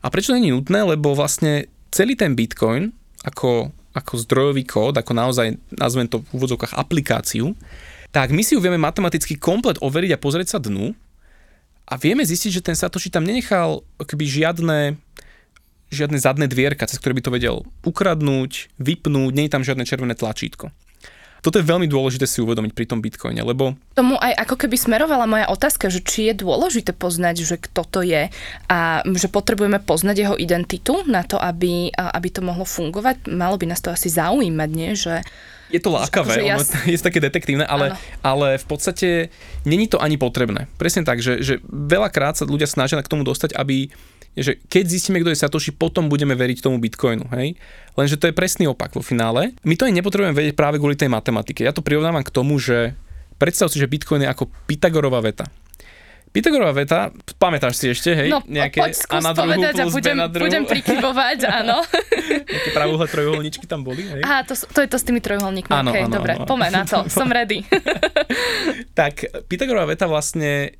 A 0.00 0.06
prečo 0.08 0.36
není 0.36 0.52
nutné? 0.52 0.84
Lebo 0.84 1.16
vlastne 1.16 1.68
celý 1.92 2.14
ten 2.16 2.36
Bitcoin 2.36 2.92
ako, 3.24 3.72
ako 3.92 4.12
zdrojový 4.28 4.64
kód, 4.64 4.96
ako 4.96 5.12
naozaj, 5.12 5.56
nazvem 5.76 6.08
to 6.08 6.24
v 6.24 6.40
úvodzovkách 6.40 6.76
aplikáciu, 6.76 7.52
tak 8.10 8.32
my 8.34 8.42
si 8.42 8.56
ju 8.56 8.60
vieme 8.60 8.80
matematicky 8.80 9.38
komplet 9.38 9.78
overiť 9.80 10.16
a 10.16 10.22
pozrieť 10.22 10.56
sa 10.56 10.58
dnu 10.58 10.92
a 11.90 11.98
vieme 11.98 12.22
zistiť, 12.22 12.62
že 12.62 12.62
ten 12.62 12.78
Satoshi 12.78 13.10
tam 13.10 13.26
nenechal 13.26 13.82
akoby 13.98 14.24
žiadne 14.24 14.94
žiadne 15.90 16.22
zadné 16.22 16.46
dvierka, 16.46 16.86
cez 16.86 17.02
ktoré 17.02 17.18
by 17.18 17.22
to 17.26 17.34
vedel 17.34 17.56
ukradnúť, 17.82 18.70
vypnúť, 18.78 19.32
nie 19.34 19.50
je 19.50 19.52
tam 19.58 19.66
žiadne 19.66 19.82
červené 19.82 20.14
tlačítko. 20.14 20.70
Toto 21.40 21.56
je 21.56 21.64
veľmi 21.64 21.88
dôležité 21.88 22.28
si 22.28 22.44
uvedomiť 22.44 22.72
pri 22.76 22.86
tom 22.88 23.00
bitcoine, 23.00 23.40
lebo 23.40 23.76
Tomu 23.96 24.16
aj 24.20 24.36
ako 24.44 24.54
keby 24.60 24.76
smerovala 24.76 25.24
moja 25.24 25.46
otázka, 25.48 25.88
že 25.88 26.04
či 26.04 26.30
je 26.32 26.44
dôležité 26.44 26.92
poznať, 26.92 27.44
že 27.44 27.56
kto 27.56 27.82
to 27.88 28.00
je 28.04 28.28
a 28.68 28.78
že 29.04 29.28
potrebujeme 29.32 29.80
poznať 29.80 30.16
jeho 30.16 30.36
identitu 30.36 31.04
na 31.08 31.24
to, 31.24 31.40
aby, 31.40 31.90
aby 31.92 32.28
to 32.28 32.44
mohlo 32.44 32.68
fungovať. 32.68 33.28
Malo 33.32 33.56
by 33.56 33.72
nás 33.72 33.80
to 33.80 33.92
asi 33.92 34.12
zaujímať, 34.12 34.70
nie? 34.72 34.92
Že 34.92 35.24
je 35.70 35.78
to 35.78 35.94
lákavé, 35.94 36.42
ja 36.42 36.58
ono 36.58 36.66
je 36.90 36.98
to 36.98 37.06
také 37.06 37.22
detektívne, 37.22 37.62
ale, 37.62 37.94
ale 38.26 38.58
v 38.58 38.66
podstate 38.66 39.30
není 39.62 39.86
to 39.86 40.02
ani 40.02 40.18
potrebné. 40.18 40.66
Presne 40.76 41.06
tak, 41.06 41.22
že, 41.22 41.40
že 41.40 41.62
veľakrát 41.70 42.34
sa 42.34 42.44
ľudia 42.44 42.66
snažia 42.66 42.98
k 42.98 43.10
tomu 43.10 43.22
dostať, 43.22 43.54
aby 43.54 43.88
že 44.38 44.62
keď 44.70 44.84
zistíme, 44.86 45.18
kto 45.18 45.34
je 45.34 45.42
Satoshi, 45.42 45.74
potom 45.74 46.06
budeme 46.06 46.38
veriť 46.38 46.62
tomu 46.62 46.78
Bitcoinu. 46.78 47.26
Hej? 47.34 47.58
Lenže 47.98 48.16
to 48.16 48.30
je 48.30 48.34
presný 48.34 48.70
opak 48.70 48.94
vo 48.94 49.02
finále. 49.02 49.54
My 49.66 49.74
to 49.74 49.86
aj 49.86 49.94
nepotrebujeme 49.94 50.36
vedieť 50.36 50.54
práve 50.54 50.78
kvôli 50.78 50.94
tej 50.94 51.10
matematike. 51.10 51.66
Ja 51.66 51.74
to 51.74 51.82
prirovnávam 51.82 52.22
k 52.22 52.30
tomu, 52.30 52.56
že 52.62 52.94
predstav 53.40 53.72
si, 53.72 53.82
že 53.82 53.90
Bitcoin 53.90 54.22
je 54.22 54.30
ako 54.30 54.46
Pythagorová 54.70 55.18
veta. 55.24 55.50
Pythagorová 56.30 56.70
veta, 56.70 57.10
pamätáš 57.42 57.82
si 57.82 57.90
ešte, 57.90 58.14
hej? 58.14 58.30
No, 58.30 58.38
nejaké 58.46 58.78
poď 58.78 58.94
skús 58.94 59.18
a 59.18 59.18
na 59.18 59.34
druhú 59.34 59.50
povedať 59.50 59.74
plus 59.74 59.82
a 59.82 59.94
budem, 59.98 60.14
na 60.14 60.26
budem 60.30 60.62
prikyvovať, 60.62 61.38
áno. 61.42 61.82
Nejaké 62.54 62.70
pravúhle 62.70 63.06
trojuholníčky 63.10 63.66
tam 63.66 63.82
boli, 63.82 64.06
hej? 64.06 64.22
Á, 64.22 64.46
to, 64.46 64.54
to 64.54 64.78
je 64.78 64.88
to 64.94 64.94
s 64.94 65.04
tými 65.10 65.18
trojuholníkmi, 65.18 65.74
áno, 65.74 65.90
okay, 65.90 66.06
áno, 66.06 66.14
dobre, 66.14 66.38
áno. 66.38 66.46
poďme 66.46 66.70
na 66.70 66.86
to, 66.86 67.10
som 67.10 67.26
ready. 67.26 67.66
tak, 68.98 69.26
Pythagorová 69.50 69.90
veta 69.90 70.06
vlastne 70.06 70.78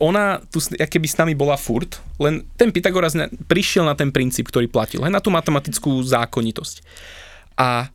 ona 0.00 0.40
tu 0.48 0.58
keby 0.64 1.06
s 1.06 1.20
nami 1.20 1.36
bola 1.36 1.60
furt, 1.60 2.00
len 2.16 2.48
ten 2.56 2.72
Pythagoras 2.72 3.12
prišiel 3.46 3.84
na 3.84 3.92
ten 3.92 4.08
princíp, 4.08 4.48
ktorý 4.48 4.66
platil, 4.66 5.04
len 5.04 5.12
na 5.12 5.20
tú 5.20 5.28
matematickú 5.28 6.00
zákonitosť. 6.00 6.80
A 7.60 7.92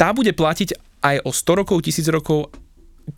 tá 0.00 0.08
bude 0.16 0.32
platiť 0.32 0.74
aj 1.04 1.16
o 1.22 1.30
100 1.30 1.60
rokov, 1.60 1.84
1000 1.84 2.08
rokov 2.08 2.48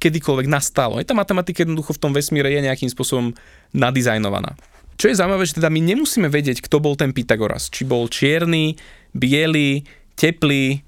kedykoľvek 0.02 0.50
nastalo. 0.50 0.99
Aj 0.99 1.06
tá 1.06 1.14
matematika 1.14 1.62
jednoducho 1.62 1.95
v 1.95 2.02
tom 2.02 2.11
vesmíre 2.11 2.50
je 2.50 2.66
nejakým 2.66 2.90
spôsobom 2.90 3.30
nadizajnovaná. 3.71 4.59
Čo 4.99 5.12
je 5.12 5.18
zaujímavé, 5.23 5.47
že 5.47 5.62
teda 5.62 5.71
my 5.71 5.80
nemusíme 5.95 6.26
vedieť, 6.26 6.66
kto 6.66 6.83
bol 6.83 6.99
ten 6.99 7.14
Pythagoras. 7.14 7.71
Či 7.71 7.87
bol 7.87 8.11
čierny, 8.11 8.75
biely, 9.14 9.87
teplý, 10.18 10.83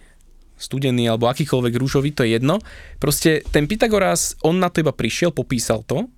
studený 0.58 1.06
alebo 1.06 1.30
akýkoľvek 1.30 1.74
rúžový, 1.78 2.10
to 2.10 2.26
je 2.26 2.34
jedno. 2.34 2.58
Proste 2.98 3.46
ten 3.54 3.70
Pythagoras, 3.70 4.34
on 4.42 4.58
na 4.58 4.66
to 4.72 4.82
iba 4.82 4.90
prišiel, 4.90 5.30
popísal 5.30 5.86
to 5.86 6.10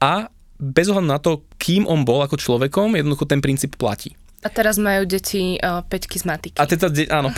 a 0.00 0.32
bez 0.58 0.86
ohľadu 0.90 1.08
na 1.08 1.18
to, 1.18 1.46
kým 1.58 1.86
on 1.88 2.06
bol 2.06 2.22
ako 2.22 2.38
človekom, 2.38 2.94
jednoducho 2.94 3.26
ten 3.26 3.42
princíp 3.42 3.74
platí. 3.74 4.14
A 4.44 4.52
teraz 4.52 4.76
majú 4.76 5.08
deti 5.08 5.56
uh, 5.56 5.80
peťky 5.88 6.20
z 6.20 6.24
matiky. 6.28 6.56
A 6.60 6.68
teda, 6.68 6.92
áno, 7.08 7.32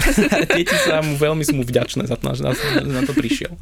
deti 0.58 0.74
sa 0.74 0.98
mu 1.06 1.14
veľmi 1.14 1.46
sú 1.46 1.54
mu 1.54 1.62
vďačné 1.62 2.10
za 2.10 2.18
to, 2.18 2.34
že 2.34 2.42
na, 2.42 2.52
na 2.82 3.02
to 3.06 3.14
prišiel. 3.14 3.54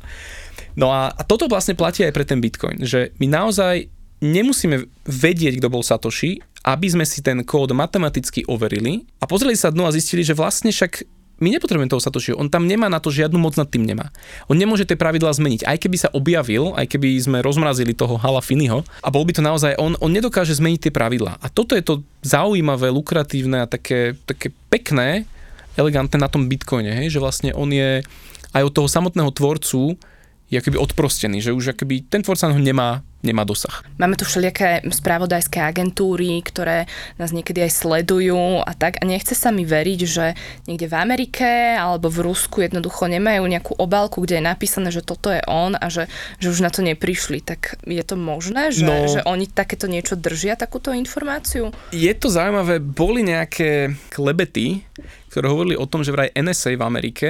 No 0.75 0.91
a, 0.91 1.13
a 1.13 1.23
toto 1.23 1.47
vlastne 1.47 1.77
platí 1.77 2.03
aj 2.03 2.15
pre 2.17 2.25
ten 2.25 2.41
Bitcoin, 2.41 2.83
že 2.83 3.13
my 3.21 3.29
naozaj 3.29 3.93
nemusíme 4.25 4.89
vedieť, 5.05 5.61
kto 5.61 5.69
bol 5.69 5.85
Satoshi, 5.85 6.41
aby 6.65 6.89
sme 6.89 7.05
si 7.05 7.21
ten 7.21 7.45
kód 7.45 7.77
matematicky 7.77 8.49
overili 8.49 9.05
a 9.21 9.29
pozreli 9.29 9.53
sa 9.53 9.69
dnu 9.69 9.85
a 9.85 9.93
zistili, 9.93 10.25
že 10.25 10.33
vlastne 10.33 10.73
však 10.73 11.05
my 11.43 11.49
nepotrebujeme 11.51 11.91
toho 11.91 12.03
Satoshi, 12.03 12.31
on 12.31 12.47
tam 12.47 12.71
nemá 12.71 12.87
na 12.87 13.03
to 13.03 13.11
žiadnu 13.11 13.35
moc 13.37 13.59
nad 13.59 13.67
tým 13.67 13.83
nemá. 13.83 14.15
On 14.47 14.55
nemôže 14.55 14.87
tie 14.87 14.95
pravidlá 14.95 15.35
zmeniť. 15.35 15.67
Aj 15.67 15.75
keby 15.75 15.97
sa 15.99 16.09
objavil, 16.15 16.71
aj 16.79 16.87
keby 16.95 17.19
sme 17.19 17.39
rozmrazili 17.43 17.91
toho 17.91 18.15
Hala 18.15 18.39
Finiho 18.39 18.87
a 19.03 19.09
bol 19.11 19.27
by 19.27 19.35
to 19.35 19.43
naozaj 19.43 19.75
on, 19.75 19.99
on 19.99 20.15
nedokáže 20.15 20.55
zmeniť 20.55 20.89
tie 20.89 20.93
pravidlá. 20.95 21.43
A 21.43 21.47
toto 21.51 21.75
je 21.75 21.83
to 21.83 22.07
zaujímavé, 22.23 22.95
lukratívne 22.95 23.67
a 23.67 23.71
také, 23.71 24.15
také 24.31 24.55
pekné, 24.71 25.27
elegantné 25.75 26.23
na 26.23 26.31
tom 26.31 26.47
Bitcoine, 26.47 26.95
hej? 27.03 27.11
že 27.11 27.19
vlastne 27.19 27.51
on 27.51 27.67
je 27.75 28.07
aj 28.55 28.63
od 28.63 28.73
toho 28.73 28.87
samotného 28.87 29.35
tvorcu 29.35 29.99
je 30.47 30.57
akoby 30.63 30.79
odprostený, 30.79 31.43
že 31.43 31.51
už 31.51 31.75
akoby 31.75 32.07
ten 32.07 32.23
tvorca 32.23 32.55
ho 32.55 32.61
nemá, 32.61 33.03
nemá 33.25 33.43
dosah. 33.49 33.81
Máme 33.97 34.21
tu 34.21 34.29
všelijaké 34.29 34.85
spravodajské 34.85 35.65
agentúry, 35.65 36.39
ktoré 36.45 36.85
nás 37.17 37.33
niekedy 37.33 37.65
aj 37.65 37.73
sledujú 37.73 38.61
a 38.61 38.73
tak 38.77 39.01
a 39.01 39.09
nechce 39.09 39.33
sa 39.33 39.49
mi 39.49 39.65
veriť, 39.65 40.01
že 40.05 40.37
niekde 40.69 40.87
v 40.87 40.95
Amerike 40.95 41.49
alebo 41.75 42.13
v 42.13 42.29
Rusku 42.29 42.61
jednoducho 42.61 43.09
nemajú 43.09 43.43
nejakú 43.49 43.73
obálku, 43.81 44.23
kde 44.23 44.39
je 44.39 44.45
napísané, 44.45 44.89
že 44.93 45.01
toto 45.01 45.33
je 45.33 45.41
on 45.49 45.75
a 45.75 45.87
že, 45.89 46.07
že 46.39 46.53
už 46.53 46.61
na 46.61 46.71
to 46.71 46.85
neprišli. 46.85 47.41
Tak 47.41 47.81
je 47.89 48.05
to 48.05 48.15
možné, 48.21 48.71
že, 48.71 48.85
no, 48.85 49.09
že 49.09 49.25
oni 49.25 49.49
takéto 49.49 49.89
niečo 49.89 50.15
držia, 50.15 50.61
takúto 50.61 50.93
informáciu? 50.93 51.73
Je 51.91 52.13
to 52.13 52.29
zaujímavé, 52.29 52.79
boli 52.79 53.25
nejaké 53.25 53.97
klebety, 54.13 54.85
ktoré 55.33 55.51
hovorili 55.51 55.75
o 55.75 55.89
tom, 55.89 56.05
že 56.05 56.15
vraj 56.15 56.31
NSA 56.37 56.77
v 56.77 56.87
Amerike 56.87 57.29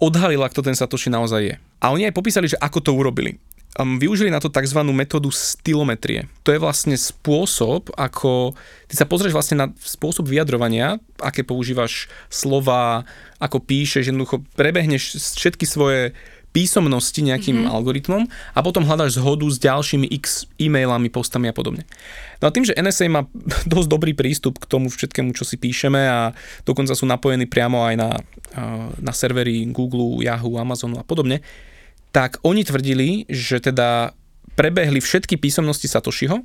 odhalila, 0.00 0.48
kto 0.48 0.64
ten 0.64 0.76
Satoshi 0.76 1.12
naozaj 1.12 1.40
je. 1.44 1.54
A 1.80 1.92
oni 1.92 2.08
aj 2.08 2.16
popísali, 2.16 2.48
že 2.48 2.60
ako 2.60 2.80
to 2.80 2.92
urobili. 2.92 3.36
Um, 3.78 4.02
využili 4.02 4.34
na 4.34 4.42
to 4.42 4.50
tzv. 4.50 4.82
metódu 4.90 5.30
stylometrie. 5.30 6.26
To 6.42 6.50
je 6.50 6.58
vlastne 6.58 6.98
spôsob, 6.98 7.94
ako 7.94 8.58
ty 8.90 8.98
sa 8.98 9.06
pozrieš 9.06 9.30
vlastne 9.30 9.62
na 9.62 9.66
spôsob 9.78 10.26
vyjadrovania, 10.26 10.98
aké 11.22 11.46
používaš 11.46 12.10
slova, 12.26 13.06
ako 13.38 13.62
píšeš, 13.62 14.10
jednoducho 14.10 14.42
prebehneš 14.58 15.22
všetky 15.38 15.70
svoje 15.70 16.18
písomnosti 16.50 17.22
nejakým 17.22 17.62
mm-hmm. 17.62 17.74
algoritmom 17.78 18.22
a 18.26 18.58
potom 18.58 18.82
hľadáš 18.82 19.22
zhodu 19.22 19.46
s 19.46 19.62
ďalšími 19.62 20.10
x 20.18 20.50
e-mailami, 20.58 21.06
postami 21.06 21.46
a 21.46 21.54
podobne. 21.54 21.86
No 22.42 22.50
a 22.50 22.54
tým, 22.54 22.66
že 22.66 22.74
NSA 22.74 23.06
má 23.06 23.22
dosť 23.70 23.86
dobrý 23.86 24.18
prístup 24.18 24.58
k 24.58 24.66
tomu 24.66 24.90
všetkému, 24.90 25.30
čo 25.30 25.46
si 25.46 25.54
píšeme 25.54 26.00
a 26.10 26.34
dokonca 26.66 26.98
sú 26.98 27.06
napojení 27.06 27.46
priamo 27.46 27.86
aj 27.86 27.94
na, 27.94 28.10
na 28.98 29.12
servery 29.14 29.62
Google, 29.70 30.26
Yahoo, 30.26 30.58
Amazonu 30.58 30.98
a 30.98 31.06
podobne, 31.06 31.38
tak 32.10 32.42
oni 32.42 32.66
tvrdili, 32.66 33.24
že 33.30 33.62
teda 33.62 34.14
prebehli 34.58 34.98
všetky 34.98 35.38
písomnosti 35.38 35.86
Satoshiho 35.86 36.42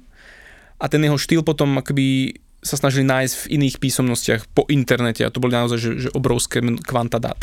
a 0.78 0.86
ten 0.86 1.02
jeho 1.02 1.18
štýl 1.18 1.42
potom 1.42 1.82
akoby 1.82 2.38
sa 2.66 2.82
snažili 2.82 3.06
nájsť 3.06 3.34
v 3.46 3.50
iných 3.62 3.76
písomnostiach 3.78 4.42
po 4.58 4.66
internete 4.74 5.22
a 5.22 5.30
to 5.30 5.38
boli 5.38 5.54
naozaj 5.54 5.78
že, 5.78 5.92
že 6.08 6.10
obrovské 6.18 6.62
kvanta 6.82 7.22
dát. 7.22 7.38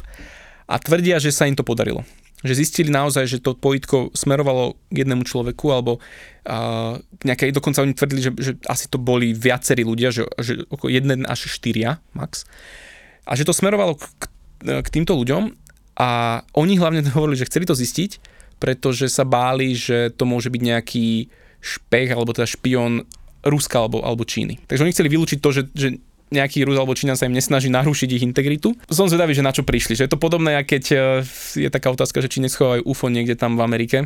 A 0.67 0.83
tvrdia, 0.83 1.23
že 1.23 1.31
sa 1.31 1.47
im 1.47 1.55
to 1.55 1.63
podarilo. 1.63 2.03
Že 2.43 2.59
zistili 2.59 2.91
naozaj, 2.91 3.31
že 3.31 3.39
to 3.39 3.55
pojitko 3.55 4.11
smerovalo 4.19 4.75
k 4.91 5.07
jednému 5.07 5.23
človeku 5.23 5.71
alebo 5.71 6.03
uh, 6.03 6.99
nejaké, 7.23 7.55
dokonca 7.55 7.87
oni 7.87 7.95
tvrdili, 7.95 8.19
že, 8.19 8.33
že 8.35 8.53
asi 8.67 8.91
to 8.91 8.99
boli 8.99 9.31
viacerí 9.31 9.87
ľudia, 9.87 10.11
že, 10.11 10.27
že 10.43 10.67
okolo 10.67 10.91
1 10.91 11.23
až 11.23 11.41
4 11.47 12.03
max. 12.19 12.43
A 13.23 13.39
že 13.39 13.47
to 13.47 13.55
smerovalo 13.55 13.95
k, 13.95 14.27
k 14.67 14.89
týmto 14.91 15.15
ľuďom 15.15 15.62
a 15.97 16.41
oni 16.57 16.81
hlavne 16.81 17.05
hovorili, 17.17 17.41
že 17.41 17.49
chceli 17.49 17.69
to 17.69 17.77
zistiť, 17.77 18.11
pretože 18.63 19.11
sa 19.11 19.27
báli, 19.27 19.75
že 19.75 20.15
to 20.15 20.23
môže 20.23 20.49
byť 20.49 20.63
nejaký 20.63 21.27
špech 21.63 22.15
alebo 22.15 22.35
teda 22.35 22.47
špion 22.47 23.07
Ruska 23.43 23.83
alebo, 23.83 24.03
alebo 24.07 24.23
Číny. 24.23 24.63
Takže 24.71 24.87
oni 24.87 24.95
chceli 24.95 25.11
vylúčiť 25.11 25.39
to, 25.43 25.51
že, 25.51 25.63
že 25.75 25.89
nejaký 26.31 26.63
Rus 26.63 26.79
alebo 26.79 26.95
Číňan 26.95 27.19
sa 27.19 27.27
im 27.27 27.35
nesnaží 27.35 27.69
narušiť 27.69 28.09
ich 28.15 28.25
integritu. 28.25 28.73
Som 28.87 29.11
zvedavý, 29.11 29.35
že 29.35 29.45
na 29.45 29.51
čo 29.51 29.67
prišli. 29.67 29.99
Že 29.99 30.07
je 30.07 30.13
to 30.15 30.23
podobné, 30.23 30.57
keď 30.63 30.85
e, 30.91 30.97
je 31.59 31.69
taká 31.69 31.91
otázka, 31.91 32.23
že 32.23 32.31
či 32.31 32.39
neschovajú 32.41 32.87
UFO 32.89 33.11
niekde 33.11 33.35
tam 33.35 33.59
v 33.59 33.67
Amerike 33.67 33.99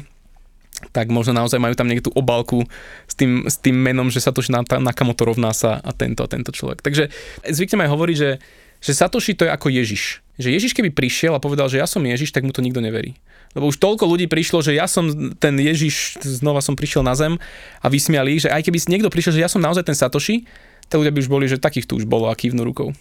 tak 0.93 1.09
možno 1.09 1.33
naozaj 1.33 1.57
majú 1.57 1.73
tam 1.73 1.89
niektú 1.89 2.13
obálku 2.13 2.69
s 3.09 3.17
tým, 3.17 3.49
s 3.49 3.57
tým 3.57 3.81
menom, 3.81 4.13
že 4.13 4.21
Satoshi 4.21 4.53
Nakamoto 4.53 5.25
rovná 5.25 5.57
sa 5.57 5.81
a 5.81 5.91
tento 5.97 6.21
a 6.21 6.29
tento 6.29 6.53
človek. 6.53 6.85
Takže 6.85 7.09
zvykneme 7.49 7.89
aj 7.89 7.93
hovoriť, 7.97 8.17
že, 8.17 8.31
že 8.85 8.93
Satoshi 8.93 9.33
to 9.33 9.49
je 9.49 9.55
ako 9.57 9.73
Ježiš 9.73 10.21
že 10.37 10.53
Ježiš 10.53 10.77
keby 10.77 10.93
prišiel 10.93 11.33
a 11.33 11.43
povedal, 11.43 11.69
že 11.69 11.81
ja 11.81 11.89
som 11.89 12.05
Ježiš, 12.05 12.33
tak 12.33 12.45
mu 12.45 12.53
to 12.53 12.65
nikto 12.65 12.81
neverí. 12.81 13.17
Lebo 13.57 13.73
už 13.73 13.81
toľko 13.81 14.05
ľudí 14.05 14.29
prišlo, 14.29 14.61
že 14.61 14.77
ja 14.77 14.85
som 14.85 15.09
ten 15.41 15.57
Ježiš, 15.57 16.21
znova 16.21 16.61
som 16.61 16.77
prišiel 16.77 17.01
na 17.01 17.17
zem 17.17 17.41
a 17.81 17.87
vysmiali, 17.89 18.37
že 18.37 18.53
aj 18.53 18.69
keby 18.69 18.79
niekto 18.89 19.09
prišiel, 19.09 19.41
že 19.41 19.45
ja 19.45 19.51
som 19.51 19.65
naozaj 19.65 19.89
ten 19.89 19.97
Satoshi, 19.97 20.45
tak 20.93 21.01
ľudia 21.01 21.15
by 21.17 21.21
už 21.25 21.33
boli, 21.33 21.49
že 21.49 21.57
takých 21.57 21.89
tu 21.89 21.97
už 21.97 22.05
bolo 22.05 22.29
a 22.29 22.37
kývnu 22.37 22.63
rukou. 22.63 22.93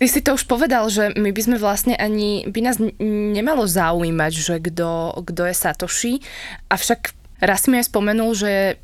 Ty 0.00 0.06
si 0.10 0.24
to 0.24 0.34
už 0.34 0.50
povedal, 0.50 0.88
že 0.90 1.14
my 1.14 1.30
by 1.30 1.42
sme 1.46 1.56
vlastne 1.62 1.94
ani, 1.94 2.42
by 2.48 2.60
nás 2.64 2.80
nemalo 2.98 3.68
zaujímať, 3.68 4.32
že 4.34 4.54
kto 4.58 5.42
je 5.46 5.54
Satoshi, 5.54 6.18
avšak 6.72 7.14
raz 7.38 7.70
mi 7.70 7.78
aj 7.78 7.86
spomenul, 7.86 8.34
že 8.34 8.82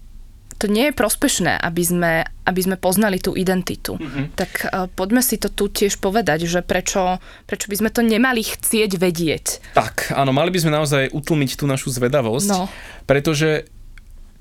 to 0.59 0.67
nie 0.67 0.91
je 0.91 0.95
prospešné, 0.99 1.55
aby 1.63 1.83
sme, 1.87 2.13
aby 2.43 2.61
sme 2.61 2.77
poznali 2.77 3.23
tú 3.23 3.39
identitu. 3.39 3.95
Mm-hmm. 3.95 4.25
Tak 4.35 4.51
uh, 4.67 4.91
poďme 4.91 5.23
si 5.23 5.39
to 5.39 5.47
tu 5.47 5.71
tiež 5.71 6.03
povedať, 6.03 6.51
že 6.51 6.67
prečo, 6.67 7.23
prečo 7.47 7.71
by 7.71 7.77
sme 7.79 7.91
to 7.95 8.03
nemali 8.03 8.43
chcieť 8.43 8.91
vedieť. 8.99 9.47
Tak, 9.79 10.11
áno, 10.19 10.35
mali 10.35 10.51
by 10.51 10.59
sme 10.59 10.75
naozaj 10.75 11.15
utlmiť 11.15 11.51
tú 11.55 11.71
našu 11.71 11.95
zvedavosť, 11.95 12.51
no. 12.51 12.67
pretože 13.07 13.71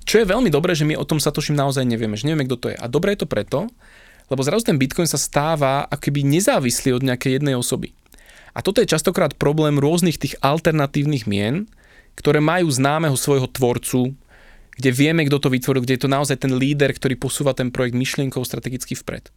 čo 0.09 0.23
je 0.23 0.25
veľmi 0.25 0.49
dobré, 0.49 0.73
že 0.73 0.87
my 0.89 0.97
o 0.97 1.05
tom 1.05 1.21
Satošim 1.21 1.53
naozaj 1.53 1.85
nevieme, 1.85 2.17
že 2.17 2.25
nevieme, 2.25 2.49
kto 2.49 2.57
to 2.57 2.67
je. 2.73 2.77
A 2.81 2.89
dobré 2.89 3.13
je 3.13 3.21
to 3.21 3.29
preto, 3.29 3.69
lebo 4.31 4.41
zrazu 4.41 4.73
ten 4.73 4.79
Bitcoin 4.79 5.05
sa 5.05 5.21
stáva 5.21 5.85
akoby 5.85 6.25
nezávislý 6.25 6.97
od 6.97 7.05
nejakej 7.05 7.39
jednej 7.39 7.53
osoby. 7.59 7.93
A 8.57 8.65
toto 8.65 8.81
je 8.81 8.89
častokrát 8.89 9.37
problém 9.37 9.77
rôznych 9.77 10.17
tých 10.17 10.33
alternatívnych 10.41 11.29
mien, 11.29 11.69
ktoré 12.17 12.41
majú 12.41 12.65
známeho 12.73 13.13
svojho 13.13 13.45
tvorcu, 13.45 14.17
kde 14.77 14.89
vieme, 14.93 15.25
kto 15.25 15.41
to 15.41 15.49
vytvoril, 15.49 15.81
kde 15.83 15.97
je 15.97 16.03
to 16.05 16.13
naozaj 16.13 16.37
ten 16.37 16.53
líder, 16.53 16.93
ktorý 16.93 17.17
posúva 17.17 17.57
ten 17.57 17.73
projekt 17.73 17.97
myšlienkou 17.97 18.41
strategicky 18.45 18.93
vpred. 18.93 19.33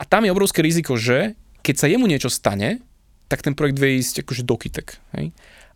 A 0.00 0.08
tam 0.08 0.24
je 0.24 0.32
obrovské 0.32 0.64
riziko, 0.64 0.96
že 0.96 1.36
keď 1.60 1.74
sa 1.76 1.86
jemu 1.86 2.08
niečo 2.08 2.32
stane, 2.32 2.80
tak 3.28 3.44
ten 3.44 3.52
projekt 3.52 3.78
vie 3.78 4.00
ísť 4.00 4.24
akože 4.26 4.42
do 4.42 4.56
kytek. 4.56 4.98
Hej? 5.14 5.30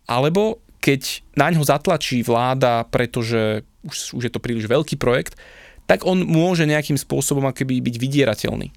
Alebo 0.09 0.59
keď 0.81 1.25
na 1.37 1.53
ňo 1.53 1.63
zatlačí 1.65 2.21
vláda, 2.25 2.85
pretože 2.89 3.63
už, 3.85 4.17
už 4.17 4.23
je 4.27 4.33
to 4.33 4.43
príliš 4.43 4.69
veľký 4.69 4.99
projekt, 4.99 5.39
tak 5.87 6.03
on 6.03 6.27
môže 6.27 6.67
nejakým 6.67 6.99
spôsobom 6.99 7.47
akoby 7.47 7.79
byť 7.79 7.95
vydierateľný. 7.95 8.67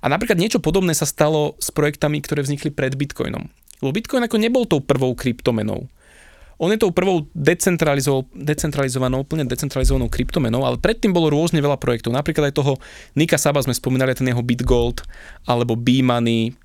A 0.00 0.06
napríklad 0.08 0.40
niečo 0.40 0.62
podobné 0.62 0.96
sa 0.96 1.04
stalo 1.04 1.54
s 1.60 1.68
projektami, 1.68 2.24
ktoré 2.24 2.40
vznikli 2.40 2.72
pred 2.72 2.96
Bitcoinom. 2.96 3.52
Lebo 3.84 3.92
Bitcoin 3.92 4.24
ako 4.24 4.40
nebol 4.40 4.64
tou 4.64 4.80
prvou 4.80 5.12
kryptomenou. 5.12 5.84
On 6.56 6.72
je 6.72 6.80
tou 6.80 6.88
prvou 6.88 7.28
decentralizovanou, 7.36 9.20
úplne 9.20 9.44
decentralizovanou 9.44 10.08
kryptomenou, 10.08 10.64
ale 10.64 10.80
predtým 10.80 11.12
bolo 11.12 11.28
rôzne 11.28 11.60
veľa 11.60 11.76
projektov. 11.76 12.16
Napríklad 12.16 12.48
aj 12.48 12.56
toho 12.56 12.80
Nika 13.12 13.36
Saba 13.36 13.60
sme 13.60 13.76
spomínali, 13.76 14.16
ten 14.16 14.28
jeho 14.28 14.40
Bitgold, 14.40 15.04
alebo 15.44 15.76
B-Money, 15.76 16.56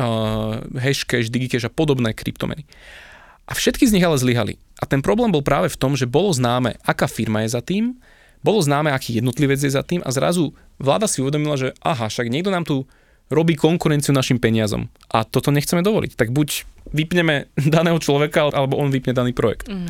uh, 0.00 0.64
Hashcash, 0.80 1.28
Digicash 1.28 1.68
a 1.68 1.72
podobné 1.72 2.16
kryptomeny. 2.16 2.64
A 3.44 3.52
všetky 3.52 3.84
z 3.84 4.00
nich 4.00 4.06
ale 4.06 4.16
zlyhali. 4.16 4.56
A 4.80 4.88
ten 4.88 5.04
problém 5.04 5.28
bol 5.28 5.44
práve 5.44 5.68
v 5.68 5.76
tom, 5.76 5.92
že 5.92 6.08
bolo 6.08 6.32
známe, 6.32 6.80
aká 6.82 7.04
firma 7.04 7.44
je 7.44 7.52
za 7.52 7.60
tým, 7.60 8.00
bolo 8.42 8.58
známe, 8.58 8.90
aký 8.90 9.22
jednotlivec 9.22 9.62
je 9.62 9.70
za 9.70 9.86
tým 9.86 10.02
a 10.02 10.10
zrazu 10.10 10.50
vláda 10.82 11.06
si 11.06 11.22
uvedomila, 11.22 11.54
že 11.54 11.70
aha, 11.78 12.10
však 12.10 12.26
niekto 12.26 12.50
nám 12.50 12.66
tu 12.66 12.82
robí 13.32 13.56
konkurenciu 13.56 14.12
našim 14.12 14.36
peniazom 14.36 14.92
a 15.08 15.24
toto 15.24 15.48
nechceme 15.48 15.80
dovoliť. 15.80 16.14
Tak 16.14 16.30
buď 16.30 16.68
vypneme 16.92 17.48
daného 17.74 17.96
človeka, 17.96 18.52
alebo 18.52 18.76
on 18.76 18.92
vypne 18.92 19.16
daný 19.16 19.32
projekt. 19.32 19.72
Mm. 19.72 19.88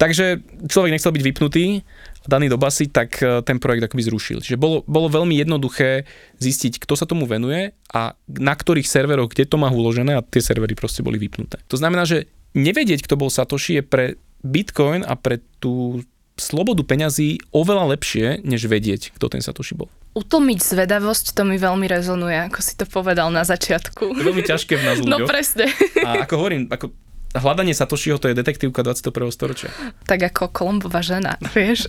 Takže 0.00 0.40
človek 0.64 0.96
nechcel 0.96 1.12
byť 1.12 1.24
vypnutý, 1.28 1.84
daný 2.24 2.48
do 2.48 2.56
basy, 2.56 2.88
tak 2.88 3.20
e, 3.20 3.44
ten 3.44 3.60
projekt 3.60 3.84
akoby 3.84 4.08
zrušil. 4.08 4.38
Čiže 4.40 4.56
bolo, 4.56 4.80
bolo 4.88 5.12
veľmi 5.12 5.36
jednoduché 5.36 6.08
zistiť, 6.40 6.80
kto 6.80 6.96
sa 6.96 7.04
tomu 7.04 7.28
venuje 7.28 7.76
a 7.92 8.16
na 8.28 8.54
ktorých 8.56 8.88
serveroch, 8.88 9.28
kde 9.28 9.44
to 9.44 9.60
má 9.60 9.68
uložené 9.68 10.16
a 10.16 10.24
tie 10.24 10.40
servery 10.40 10.72
proste 10.72 11.04
boli 11.04 11.20
vypnuté. 11.20 11.60
To 11.68 11.76
znamená, 11.76 12.08
že 12.08 12.32
nevedieť, 12.56 13.04
kto 13.04 13.20
bol 13.20 13.28
Satoshi 13.28 13.80
je 13.80 13.84
pre 13.84 14.04
Bitcoin 14.40 15.04
a 15.04 15.20
pre 15.20 15.44
tú 15.60 16.00
slobodu 16.40 16.80
peňazí 16.80 17.44
oveľa 17.52 17.92
lepšie, 17.92 18.40
než 18.40 18.64
vedieť, 18.64 19.12
kto 19.12 19.28
ten 19.28 19.44
Satoshi 19.44 19.76
bol. 19.76 19.92
Utlmiť 20.10 20.58
zvedavosť, 20.58 21.38
to 21.38 21.46
mi 21.46 21.54
veľmi 21.54 21.86
rezonuje, 21.86 22.50
ako 22.50 22.58
si 22.58 22.74
to 22.74 22.82
povedal 22.82 23.30
na 23.30 23.46
začiatku. 23.46 24.10
Je 24.10 24.24
veľmi 24.26 24.42
ťažké 24.42 24.74
v 24.74 24.82
nás 24.82 24.96
No 25.06 25.22
presne. 25.22 25.70
A 26.02 26.26
ako 26.26 26.34
hovorím, 26.34 26.66
ako 26.66 26.90
hľadanie 27.30 27.70
Satoshiho 27.70 28.18
to 28.18 28.26
je 28.26 28.34
detektívka 28.34 28.82
21. 28.82 29.30
storočia. 29.30 29.70
Tak 30.02 30.34
ako 30.34 30.50
Kolombová 30.50 30.98
žena, 30.98 31.38
vieš? 31.54 31.86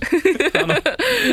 áno, 0.54 0.78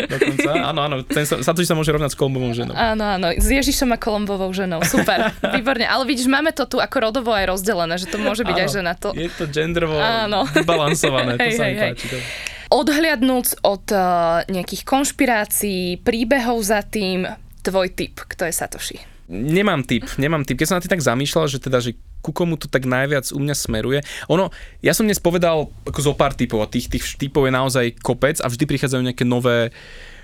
dokonca. 0.08 0.50
Áno, 0.64 0.80
áno, 0.80 0.96
ten 1.04 1.28
Satoshi 1.28 1.68
sa 1.68 1.76
môže 1.76 1.92
rovnať 1.92 2.16
s 2.16 2.16
Kolombovou 2.16 2.56
ženou. 2.56 2.72
Áno, 2.72 3.04
áno, 3.04 3.36
s 3.36 3.48
Ježišom 3.48 3.92
a 3.92 3.98
Kolombovou 4.00 4.48
ženou. 4.56 4.80
Super, 4.88 5.28
výborne. 5.56 5.84
Ale 5.84 6.08
vidíš, 6.08 6.24
máme 6.30 6.56
to 6.56 6.64
tu 6.64 6.80
ako 6.80 7.12
rodovo 7.12 7.36
aj 7.36 7.52
rozdelené, 7.52 8.00
že 8.00 8.08
to 8.08 8.16
môže 8.16 8.48
byť 8.48 8.56
áno, 8.56 8.64
aj 8.64 8.68
žena. 8.72 8.92
To... 8.96 9.08
Je 9.12 9.28
to 9.28 9.44
genderovo 9.44 10.00
áno. 10.00 10.48
vybalansované, 10.56 11.36
to 11.36 11.44
hej, 11.52 11.56
sa 11.56 11.64
mi 11.68 11.76
hej, 11.76 11.82
páči. 11.92 12.06
Hej. 12.08 12.22
Odhliadnúc 12.68 13.64
od 13.64 13.84
uh, 13.96 14.44
nejakých 14.44 14.84
konšpirácií, 14.84 16.04
príbehov 16.04 16.60
za 16.60 16.84
tým, 16.84 17.24
tvoj 17.64 17.88
typ, 17.96 18.20
kto 18.28 18.44
je 18.44 18.52
Satoshi? 18.52 18.98
Nemám 19.28 19.84
typ, 19.84 20.04
nemám 20.20 20.44
typ. 20.44 20.56
Keď 20.56 20.66
som 20.68 20.76
na 20.76 20.84
tým 20.84 20.92
tak 20.92 21.04
zamýšľal, 21.04 21.48
že 21.48 21.60
teda, 21.60 21.80
že 21.80 21.96
ku 22.20 22.32
komu 22.32 22.60
to 22.60 22.68
tak 22.68 22.84
najviac 22.84 23.28
u 23.32 23.40
mňa 23.40 23.54
smeruje. 23.56 24.00
Ono, 24.28 24.52
ja 24.84 24.92
som 24.92 25.08
dnes 25.08 25.20
povedal 25.20 25.72
ako 25.88 26.00
zo 26.00 26.12
pár 26.12 26.36
typov 26.36 26.64
a 26.64 26.68
tých, 26.68 26.92
tých 26.92 27.04
typov 27.16 27.48
je 27.48 27.52
naozaj 27.52 27.86
kopec 28.04 28.40
a 28.40 28.48
vždy 28.48 28.64
prichádzajú 28.68 29.02
nejaké 29.04 29.24
nové, 29.24 29.72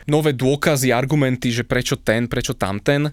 nové 0.05 0.37
dôkazy, 0.37 0.93
argumenty, 0.93 1.49
že 1.49 1.65
prečo 1.65 1.97
ten, 1.97 2.29
prečo 2.29 2.53
tamten. 2.53 3.09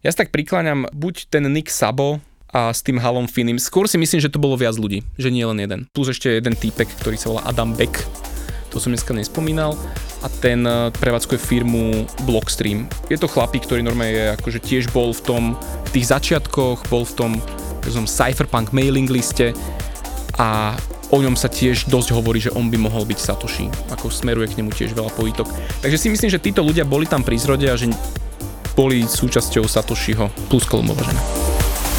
Ja 0.00 0.10
sa 0.12 0.24
tak 0.24 0.32
prikláňam 0.32 0.88
buď 0.92 1.28
ten 1.28 1.44
Nick 1.52 1.68
Sabo, 1.68 2.24
a 2.52 2.68
s 2.68 2.84
tým 2.84 3.00
Halom 3.00 3.24
Finim. 3.24 3.56
Skôr 3.56 3.88
si 3.88 3.96
myslím, 3.96 4.20
že 4.20 4.28
to 4.28 4.36
bolo 4.36 4.60
viac 4.60 4.76
ľudí, 4.76 5.00
že 5.16 5.32
nie 5.32 5.40
len 5.40 5.56
jeden. 5.56 5.88
Plus 5.88 6.12
ešte 6.12 6.28
jeden 6.36 6.52
týpek, 6.52 6.84
ktorý 7.00 7.16
sa 7.16 7.32
volá 7.32 7.42
Adam 7.48 7.72
Beck, 7.72 7.96
to 8.72 8.80
som 8.80 8.88
dneska 8.88 9.12
nespomínal 9.12 9.76
a 10.24 10.32
ten 10.40 10.64
eh, 10.64 10.88
prevádzkuje 10.96 11.38
firmu 11.38 12.08
Blockstream. 12.24 12.88
Je 13.12 13.20
to 13.20 13.28
chlapík, 13.28 13.68
ktorý 13.68 13.84
normálne 13.84 14.16
je, 14.16 14.26
akože 14.40 14.58
tiež 14.64 14.88
bol 14.90 15.12
v 15.12 15.22
tom, 15.22 15.42
v 15.60 15.90
tých 15.92 16.08
začiatkoch, 16.08 16.88
bol 16.88 17.04
v 17.04 17.14
tom 17.14 17.32
tom 18.02 18.06
cypherpunk 18.06 18.70
mailing 18.70 19.10
liste 19.10 19.54
a 20.38 20.74
o 21.10 21.18
ňom 21.18 21.34
sa 21.34 21.50
tiež 21.50 21.90
dosť 21.90 22.14
hovorí, 22.14 22.38
že 22.38 22.54
on 22.54 22.70
by 22.70 22.78
mohol 22.78 23.06
byť 23.06 23.18
Satoshi, 23.18 23.66
ako 23.90 24.10
smeruje 24.10 24.50
k 24.50 24.58
nemu 24.62 24.70
tiež 24.70 24.94
veľa 24.94 25.10
pojitok. 25.14 25.46
Takže 25.82 25.98
si 25.98 26.08
myslím, 26.10 26.30
že 26.30 26.42
títo 26.42 26.62
ľudia 26.66 26.86
boli 26.86 27.04
tam 27.06 27.26
pri 27.26 27.36
zrode 27.38 27.66
a 27.70 27.78
že 27.78 27.90
boli 28.74 29.04
súčasťou 29.04 29.66
Satoshiho 29.66 30.30
plus 30.48 30.64
Kolumbova 30.64 31.04
žena. 31.04 31.61